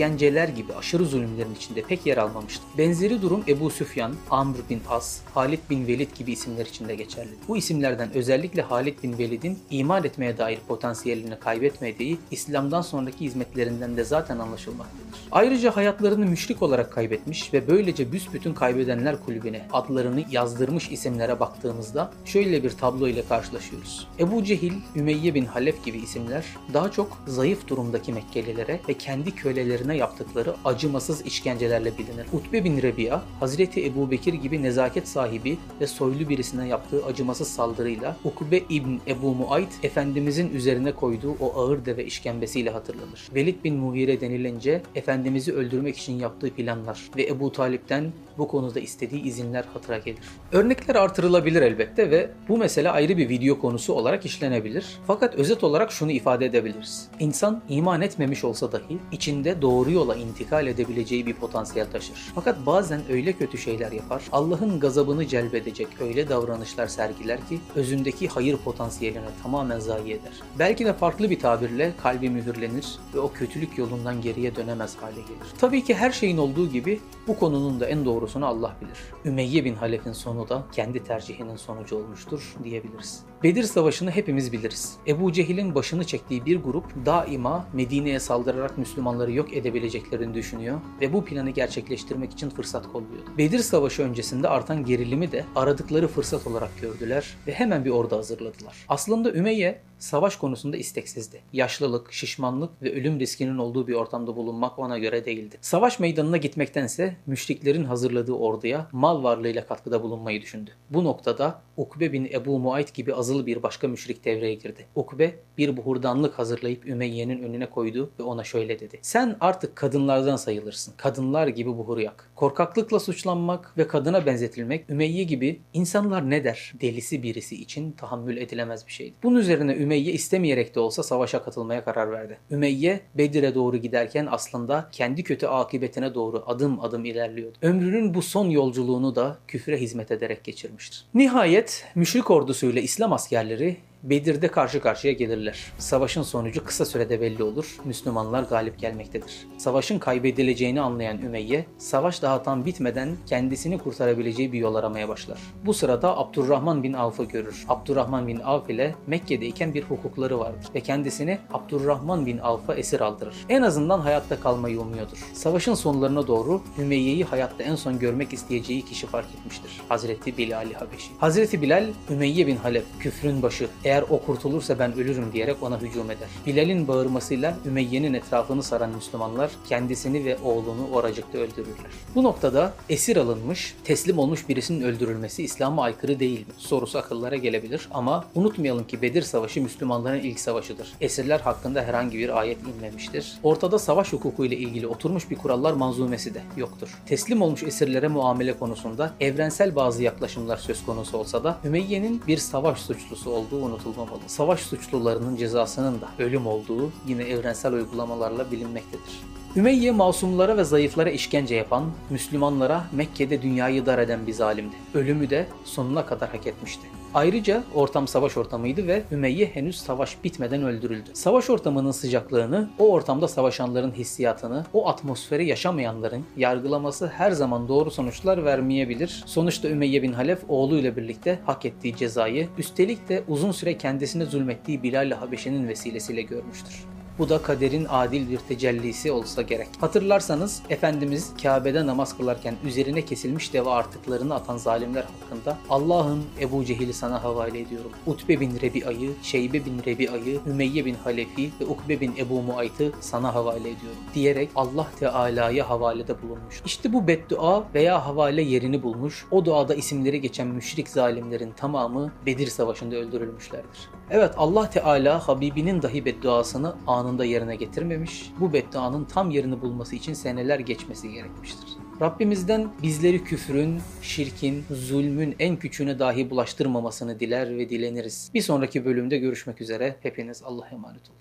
işkenceler 0.00 0.48
gibi 0.48 0.74
aşırı 0.74 1.04
zulümlerin 1.04 1.54
içinde 1.54 1.82
pek 1.82 2.06
yer 2.06 2.16
almamıştır. 2.16 2.64
Benzeri 2.78 3.22
durum 3.22 3.44
Ebu 3.48 3.70
Süfyan, 3.70 4.14
Amr 4.30 4.56
bin 4.70 4.80
As, 4.88 5.20
Halid 5.34 5.58
bin 5.70 5.86
Velid 5.86 6.16
gibi 6.18 6.32
isimler 6.32 6.66
için 6.66 6.88
de 6.88 6.94
geçerli. 6.94 7.30
Bu 7.48 7.56
isimlerden 7.56 8.08
özellikle 8.14 8.62
Halid 8.62 9.02
bin 9.02 9.18
Velid'in 9.18 9.58
iman 9.70 10.04
etmeye 10.04 10.38
dair 10.38 10.58
potansiyelini 10.68 11.38
kaybetmediği 11.38 12.18
İslam'dan 12.30 12.82
sonraki 12.82 13.24
hizmetlerinden 13.24 13.96
de 13.96 14.04
zaten 14.04 14.38
anlaşılmaktadır. 14.38 15.20
Ayrıca 15.32 15.76
hayatlarını 15.76 16.26
müşrik 16.26 16.62
olarak 16.62 16.92
kaybetmiş 16.92 17.54
ve 17.54 17.68
böylece 17.68 18.12
büsbütün 18.12 18.54
kaybedenler 18.54 19.24
kulübüne 19.24 19.66
adlarını 19.72 20.24
yazdırmış 20.30 20.90
isimlere 20.90 21.40
baktığımızda 21.40 22.12
şöyle 22.24 22.62
bir 22.62 22.70
tablo 22.70 23.08
ile 23.08 23.22
karşılaşıyoruz. 23.28 24.08
Ebu 24.18 24.44
Cehil, 24.44 24.72
Ümeyye 24.96 25.34
bin 25.34 25.44
Halef 25.44 25.84
gibi 25.84 25.98
isimler 25.98 26.44
daha 26.74 26.90
çok 26.90 27.18
zayıf 27.26 27.68
durumdaki 27.68 28.12
Mekkelilere 28.12 28.80
ve 28.88 28.94
kendi 28.94 29.34
kölelerine 29.34 29.89
yaptıkları 29.94 30.54
acımasız 30.64 31.26
işkencelerle 31.26 31.98
bilinir. 31.98 32.26
Utbe 32.32 32.64
bin 32.64 32.82
Rebi'a, 32.82 33.22
Hazreti 33.40 33.86
Ebu 33.86 34.10
Bekir 34.10 34.34
gibi 34.34 34.62
nezaket 34.62 35.08
sahibi 35.08 35.58
ve 35.80 35.86
soylu 35.86 36.28
birisine 36.28 36.68
yaptığı 36.68 37.04
acımasız 37.06 37.48
saldırıyla 37.48 38.16
Ukbe 38.24 38.58
İbn 38.58 38.98
Ebu 39.06 39.34
Muayt, 39.34 39.68
Efendimizin 39.82 40.54
üzerine 40.54 40.92
koyduğu 40.92 41.32
o 41.40 41.60
ağır 41.60 41.84
deve 41.84 42.04
işkembesiyle 42.04 42.70
hatırlanır. 42.70 43.28
Velid 43.34 43.64
bin 43.64 43.76
Mughire 43.76 44.20
denilince 44.20 44.82
Efendimiz'i 44.94 45.52
öldürmek 45.52 45.98
için 45.98 46.18
yaptığı 46.18 46.50
planlar 46.50 47.10
ve 47.16 47.26
Ebu 47.26 47.52
Talip'ten 47.52 48.12
bu 48.38 48.48
konuda 48.48 48.80
istediği 48.80 49.22
izinler 49.22 49.64
hatıra 49.74 49.98
gelir. 49.98 50.20
Örnekler 50.52 50.94
artırılabilir 50.94 51.62
elbette 51.62 52.10
ve 52.10 52.30
bu 52.48 52.58
mesele 52.58 52.90
ayrı 52.90 53.16
bir 53.16 53.28
video 53.28 53.58
konusu 53.58 53.92
olarak 53.92 54.26
işlenebilir. 54.26 54.86
Fakat 55.06 55.34
özet 55.34 55.64
olarak 55.64 55.92
şunu 55.92 56.10
ifade 56.10 56.46
edebiliriz. 56.46 57.08
İnsan 57.20 57.62
iman 57.68 58.00
etmemiş 58.00 58.44
olsa 58.44 58.72
dahi 58.72 58.98
içinde 59.12 59.62
doğru 59.62 59.79
yola 59.88 60.16
intikal 60.16 60.66
edebileceği 60.66 61.26
bir 61.26 61.34
potansiyel 61.34 61.90
taşır. 61.90 62.32
Fakat 62.34 62.66
bazen 62.66 63.00
öyle 63.10 63.32
kötü 63.32 63.58
şeyler 63.58 63.92
yapar, 63.92 64.22
Allah'ın 64.32 64.80
gazabını 64.80 65.26
celbedecek 65.26 65.88
öyle 66.00 66.28
davranışlar 66.28 66.86
sergiler 66.86 67.48
ki 67.48 67.60
özündeki 67.74 68.28
hayır 68.28 68.56
potansiyelini 68.56 69.28
tamamen 69.42 69.78
zayi 69.78 70.12
eder. 70.12 70.32
Belki 70.58 70.84
de 70.84 70.92
farklı 70.92 71.30
bir 71.30 71.38
tabirle 71.38 71.92
kalbi 72.02 72.30
mühürlenir 72.30 72.98
ve 73.14 73.20
o 73.20 73.32
kötülük 73.32 73.78
yolundan 73.78 74.22
geriye 74.22 74.56
dönemez 74.56 74.96
hale 74.96 75.20
gelir. 75.20 75.54
Tabii 75.60 75.84
ki 75.84 75.94
her 75.94 76.10
şeyin 76.10 76.38
olduğu 76.38 76.70
gibi 76.70 77.00
bu 77.26 77.38
konunun 77.38 77.80
da 77.80 77.86
en 77.86 78.04
doğrusunu 78.04 78.46
Allah 78.46 78.76
bilir. 78.80 78.98
Ümeyye 79.24 79.64
bin 79.64 79.74
Halef'in 79.74 80.12
sonu 80.12 80.48
da 80.48 80.62
kendi 80.72 81.04
tercihinin 81.04 81.56
sonucu 81.56 81.96
olmuştur 81.96 82.54
diyebiliriz. 82.64 83.29
Bedir 83.42 83.62
Savaşı'nı 83.62 84.10
hepimiz 84.10 84.52
biliriz. 84.52 84.96
Ebu 85.06 85.32
Cehil'in 85.32 85.74
başını 85.74 86.04
çektiği 86.04 86.46
bir 86.46 86.56
grup 86.56 87.06
daima 87.06 87.66
Medine'ye 87.72 88.20
saldırarak 88.20 88.78
Müslümanları 88.78 89.32
yok 89.32 89.56
edebileceklerini 89.56 90.34
düşünüyor 90.34 90.80
ve 91.00 91.12
bu 91.12 91.24
planı 91.24 91.50
gerçekleştirmek 91.50 92.32
için 92.32 92.50
fırsat 92.50 92.92
kolluyordu. 92.92 93.30
Bedir 93.38 93.58
Savaşı 93.58 94.02
öncesinde 94.02 94.48
artan 94.48 94.84
gerilimi 94.84 95.32
de 95.32 95.44
aradıkları 95.56 96.08
fırsat 96.08 96.46
olarak 96.46 96.80
gördüler 96.80 97.36
ve 97.46 97.52
hemen 97.52 97.84
bir 97.84 97.90
ordu 97.90 98.16
hazırladılar. 98.16 98.76
Aslında 98.88 99.32
Ümeyye 99.32 99.80
savaş 100.00 100.36
konusunda 100.36 100.76
isteksizdi. 100.76 101.40
Yaşlılık, 101.52 102.12
şişmanlık 102.12 102.82
ve 102.82 102.92
ölüm 102.92 103.20
riskinin 103.20 103.58
olduğu 103.58 103.88
bir 103.88 103.94
ortamda 103.94 104.36
bulunmak 104.36 104.78
ona 104.78 104.98
göre 104.98 105.24
değildi. 105.24 105.56
Savaş 105.60 106.00
meydanına 106.00 106.36
gitmektense 106.36 107.16
müşriklerin 107.26 107.84
hazırladığı 107.84 108.32
orduya 108.32 108.88
mal 108.92 109.22
varlığıyla 109.22 109.66
katkıda 109.66 110.02
bulunmayı 110.02 110.42
düşündü. 110.42 110.70
Bu 110.90 111.04
noktada 111.04 111.62
Ukbe 111.76 112.12
bin 112.12 112.24
Ebu 112.32 112.58
Muayt 112.58 112.94
gibi 112.94 113.14
azılı 113.14 113.46
bir 113.46 113.62
başka 113.62 113.88
müşrik 113.88 114.24
devreye 114.24 114.54
girdi. 114.54 114.86
Ukbe 114.94 115.34
bir 115.58 115.76
buhurdanlık 115.76 116.38
hazırlayıp 116.38 116.86
Ümeyye'nin 116.86 117.42
önüne 117.42 117.70
koydu 117.70 118.10
ve 118.18 118.22
ona 118.22 118.44
şöyle 118.44 118.80
dedi. 118.80 118.98
Sen 119.02 119.36
artık 119.40 119.76
kadınlardan 119.76 120.36
sayılırsın. 120.36 120.94
Kadınlar 120.96 121.48
gibi 121.48 121.70
buhuru 121.70 122.00
yak. 122.00 122.30
Korkaklıkla 122.34 123.00
suçlanmak 123.00 123.78
ve 123.78 123.88
kadına 123.88 124.26
benzetilmek 124.26 124.90
Ümeyye 124.90 125.24
gibi 125.24 125.60
insanlar 125.72 126.30
ne 126.30 126.44
der 126.44 126.72
delisi 126.80 127.22
birisi 127.22 127.62
için 127.62 127.92
tahammül 127.92 128.36
edilemez 128.36 128.86
bir 128.86 128.92
şeydi. 128.92 129.14
Bunun 129.22 129.38
üzerine 129.38 129.76
Ümeyye 129.76 129.89
istemeyerek 129.98 130.74
de 130.74 130.80
olsa 130.80 131.02
savaşa 131.02 131.44
katılmaya 131.44 131.84
karar 131.84 132.12
verdi. 132.12 132.38
Ümeyye 132.50 133.00
Bedir'e 133.14 133.54
doğru 133.54 133.76
giderken 133.76 134.28
aslında 134.30 134.88
kendi 134.92 135.22
kötü 135.22 135.46
akıbetine 135.46 136.14
doğru 136.14 136.44
adım 136.46 136.80
adım 136.80 137.04
ilerliyordu. 137.04 137.58
Ömrünün 137.62 138.14
bu 138.14 138.22
son 138.22 138.50
yolculuğunu 138.50 139.14
da 139.14 139.38
küfre 139.48 139.76
hizmet 139.76 140.10
ederek 140.10 140.44
geçirmiştir. 140.44 141.04
Nihayet 141.14 141.84
müşrik 141.94 142.30
ordusuyla 142.30 142.82
İslam 142.82 143.12
askerleri 143.12 143.76
Bedir'de 144.02 144.48
karşı 144.48 144.80
karşıya 144.80 145.12
gelirler. 145.12 145.72
Savaşın 145.78 146.22
sonucu 146.22 146.64
kısa 146.64 146.84
sürede 146.84 147.20
belli 147.20 147.42
olur. 147.42 147.76
Müslümanlar 147.84 148.42
galip 148.42 148.78
gelmektedir. 148.78 149.46
Savaşın 149.58 149.98
kaybedileceğini 149.98 150.80
anlayan 150.80 151.22
Ümeyye, 151.22 151.66
savaş 151.78 152.22
daha 152.22 152.42
tam 152.42 152.64
bitmeden 152.64 153.16
kendisini 153.26 153.78
kurtarabileceği 153.78 154.52
bir 154.52 154.58
yol 154.58 154.74
aramaya 154.74 155.08
başlar. 155.08 155.38
Bu 155.66 155.74
sırada 155.74 156.18
Abdurrahman 156.18 156.82
bin 156.82 156.92
Avf'ı 156.92 157.24
görür. 157.24 157.64
Abdurrahman 157.68 158.28
bin 158.28 158.40
Avf 158.40 158.70
ile 158.70 158.94
Mekke'deyken 159.06 159.74
bir 159.74 159.82
hukukları 159.82 160.38
vardır 160.38 160.66
ve 160.74 160.80
kendisini 160.80 161.38
Abdurrahman 161.52 162.26
bin 162.26 162.38
Avf'a 162.38 162.74
esir 162.74 163.00
aldırır. 163.00 163.34
En 163.48 163.62
azından 163.62 164.00
hayatta 164.00 164.40
kalmayı 164.40 164.80
umuyordur. 164.80 165.18
Savaşın 165.34 165.74
sonlarına 165.74 166.26
doğru 166.26 166.62
Ümeyye'yi 166.78 167.24
hayatta 167.24 167.62
en 167.62 167.74
son 167.74 167.98
görmek 167.98 168.32
isteyeceği 168.32 168.84
kişi 168.84 169.06
fark 169.06 169.26
etmiştir. 169.40 169.80
Hazreti 169.88 170.38
Bilal-i 170.38 170.74
Habeşi. 170.74 171.10
Hazreti 171.18 171.62
Bilal, 171.62 171.86
Ümeyye 172.10 172.46
bin 172.46 172.56
Halep, 172.56 172.84
küfrün 173.00 173.42
başı, 173.42 173.68
eğer 173.90 174.04
o 174.10 174.20
kurtulursa 174.20 174.78
ben 174.78 174.92
ölürüm 174.92 175.32
diyerek 175.32 175.62
ona 175.62 175.80
hücum 175.80 176.10
eder. 176.10 176.28
Bilal'in 176.46 176.88
bağırmasıyla 176.88 177.56
Ümeyye'nin 177.66 178.14
etrafını 178.14 178.62
saran 178.62 178.90
Müslümanlar 178.90 179.50
kendisini 179.68 180.24
ve 180.24 180.38
oğlunu 180.44 180.88
oracıkta 180.92 181.38
öldürürler. 181.38 181.90
Bu 182.14 182.22
noktada 182.22 182.72
esir 182.88 183.16
alınmış, 183.16 183.74
teslim 183.84 184.18
olmuş 184.18 184.48
birisinin 184.48 184.84
öldürülmesi 184.84 185.42
İslam'a 185.42 185.82
aykırı 185.82 186.20
değil 186.20 186.40
mi? 186.40 186.52
Sorusu 186.58 186.98
akıllara 186.98 187.36
gelebilir 187.36 187.88
ama 187.90 188.24
unutmayalım 188.34 188.86
ki 188.86 189.02
Bedir 189.02 189.22
Savaşı 189.22 189.62
Müslümanların 189.62 190.20
ilk 190.20 190.40
savaşıdır. 190.40 190.92
Esirler 191.00 191.40
hakkında 191.40 191.82
herhangi 191.82 192.18
bir 192.18 192.38
ayet 192.40 192.58
inmemiştir. 192.62 193.32
Ortada 193.42 193.78
savaş 193.78 194.12
hukuku 194.12 194.44
ile 194.44 194.56
ilgili 194.56 194.86
oturmuş 194.86 195.30
bir 195.30 195.36
kurallar 195.36 195.72
manzumesi 195.72 196.34
de 196.34 196.42
yoktur. 196.56 196.98
Teslim 197.06 197.42
olmuş 197.42 197.62
esirlere 197.62 198.08
muamele 198.08 198.58
konusunda 198.58 199.14
evrensel 199.20 199.76
bazı 199.76 200.02
yaklaşımlar 200.02 200.56
söz 200.56 200.84
konusu 200.86 201.18
olsa 201.18 201.44
da 201.44 201.58
Ümeyye'nin 201.64 202.22
bir 202.26 202.38
savaş 202.38 202.78
suçlusu 202.78 203.30
olduğu 203.30 203.56
unutulmuştur 203.56 203.79
unutulmamalı. 203.86 204.20
Savaş 204.26 204.60
suçlularının 204.60 205.36
cezasının 205.36 206.00
da 206.00 206.24
ölüm 206.24 206.46
olduğu 206.46 206.92
yine 207.06 207.22
evrensel 207.22 207.72
uygulamalarla 207.72 208.50
bilinmektedir. 208.50 209.20
Ümeyye 209.56 209.90
masumlara 209.90 210.56
ve 210.56 210.64
zayıflara 210.64 211.10
işkence 211.10 211.54
yapan, 211.54 211.84
Müslümanlara 212.10 212.84
Mekke'de 212.92 213.42
dünyayı 213.42 213.86
dar 213.86 213.98
eden 213.98 214.26
bir 214.26 214.32
zalimdi. 214.32 214.76
Ölümü 214.94 215.30
de 215.30 215.46
sonuna 215.64 216.06
kadar 216.06 216.30
hak 216.30 216.46
etmişti. 216.46 216.86
Ayrıca 217.14 217.62
ortam 217.74 218.08
savaş 218.08 218.36
ortamıydı 218.36 218.86
ve 218.86 219.02
Ümeyye 219.12 219.46
henüz 219.46 219.76
savaş 219.76 220.24
bitmeden 220.24 220.62
öldürüldü. 220.62 221.10
Savaş 221.12 221.50
ortamının 221.50 221.90
sıcaklığını, 221.90 222.70
o 222.78 222.90
ortamda 222.92 223.28
savaşanların 223.28 223.92
hissiyatını, 223.92 224.64
o 224.72 224.88
atmosferi 224.88 225.46
yaşamayanların 225.46 226.24
yargılaması 226.36 227.06
her 227.06 227.30
zaman 227.30 227.68
doğru 227.68 227.90
sonuçlar 227.90 228.44
vermeyebilir. 228.44 229.22
Sonuçta 229.26 229.68
Ümeyye 229.68 230.02
bin 230.02 230.12
Halef 230.12 230.38
oğluyla 230.48 230.96
birlikte 230.96 231.38
hak 231.46 231.64
ettiği 231.64 231.96
cezayı, 231.96 232.48
üstelik 232.58 233.08
de 233.08 233.22
uzun 233.28 233.52
süre 233.52 233.78
kendisine 233.78 234.24
zulmettiği 234.24 234.82
Bilal-i 234.82 235.14
Habeşi'nin 235.14 235.68
vesilesiyle 235.68 236.22
görmüştür. 236.22 236.84
Bu 237.20 237.28
da 237.28 237.42
kaderin 237.42 237.86
adil 237.88 238.30
bir 238.30 238.38
tecellisi 238.38 239.12
olsa 239.12 239.42
gerek. 239.42 239.68
Hatırlarsanız 239.80 240.62
Efendimiz 240.70 241.32
Kabe'de 241.42 241.86
namaz 241.86 242.16
kılarken 242.16 242.54
üzerine 242.64 243.04
kesilmiş 243.04 243.52
deve 243.52 243.70
artıklarını 243.70 244.34
atan 244.34 244.56
zalimler 244.56 245.02
hakkında 245.02 245.58
Allah'ın 245.70 246.24
Ebu 246.40 246.64
Cehil'i 246.64 246.92
sana 246.92 247.24
havale 247.24 247.60
ediyorum. 247.60 247.90
Utbe 248.06 248.40
bin 248.40 248.60
Rebi'ayı, 248.60 249.10
Şeybe 249.22 249.64
bin 249.64 249.78
Rebi'ayı, 249.86 250.40
Ümeyye 250.46 250.84
bin 250.84 250.94
Halefi 250.94 251.50
ve 251.60 251.66
Ukbe 251.66 252.00
bin 252.00 252.16
Ebu 252.16 252.42
Muayt'ı 252.42 252.92
sana 253.00 253.34
havale 253.34 253.70
ediyorum 253.70 253.98
diyerek 254.14 254.50
Allah 254.56 254.86
Teala'ya 254.98 255.70
havalede 255.70 256.22
bulunmuş. 256.22 256.62
İşte 256.64 256.92
bu 256.92 257.06
beddua 257.06 257.64
veya 257.74 258.06
havale 258.06 258.42
yerini 258.42 258.82
bulmuş. 258.82 259.26
O 259.30 259.44
duada 259.44 259.74
isimleri 259.74 260.20
geçen 260.20 260.46
müşrik 260.46 260.88
zalimlerin 260.88 261.52
tamamı 261.52 262.12
Bedir 262.26 262.46
Savaşı'nda 262.46 262.96
öldürülmüşlerdir. 262.96 263.90
Evet 264.10 264.34
Allah 264.36 264.70
Teala 264.70 265.28
Habibinin 265.28 265.82
dahi 265.82 266.04
bedduasını 266.04 266.74
anında 266.86 267.09
anında 267.10 267.24
yerine 267.24 267.56
getirmemiş. 267.56 268.32
Bu 268.40 268.52
bedduanın 268.52 269.04
tam 269.04 269.30
yerini 269.30 269.60
bulması 269.60 269.96
için 269.96 270.14
seneler 270.14 270.58
geçmesi 270.58 271.12
gerekmiştir. 271.12 271.68
Rabbimizden 272.00 272.68
bizleri 272.82 273.24
küfrün, 273.24 273.80
şirkin, 274.02 274.64
zulmün 274.70 275.36
en 275.38 275.56
küçüğüne 275.56 275.98
dahi 275.98 276.30
bulaştırmamasını 276.30 277.20
diler 277.20 277.58
ve 277.58 277.70
dileniriz. 277.70 278.30
Bir 278.34 278.42
sonraki 278.42 278.84
bölümde 278.84 279.18
görüşmek 279.18 279.60
üzere. 279.60 279.96
Hepiniz 280.00 280.42
Allah'a 280.42 280.68
emanet 280.68 281.02
olun. 281.10 281.20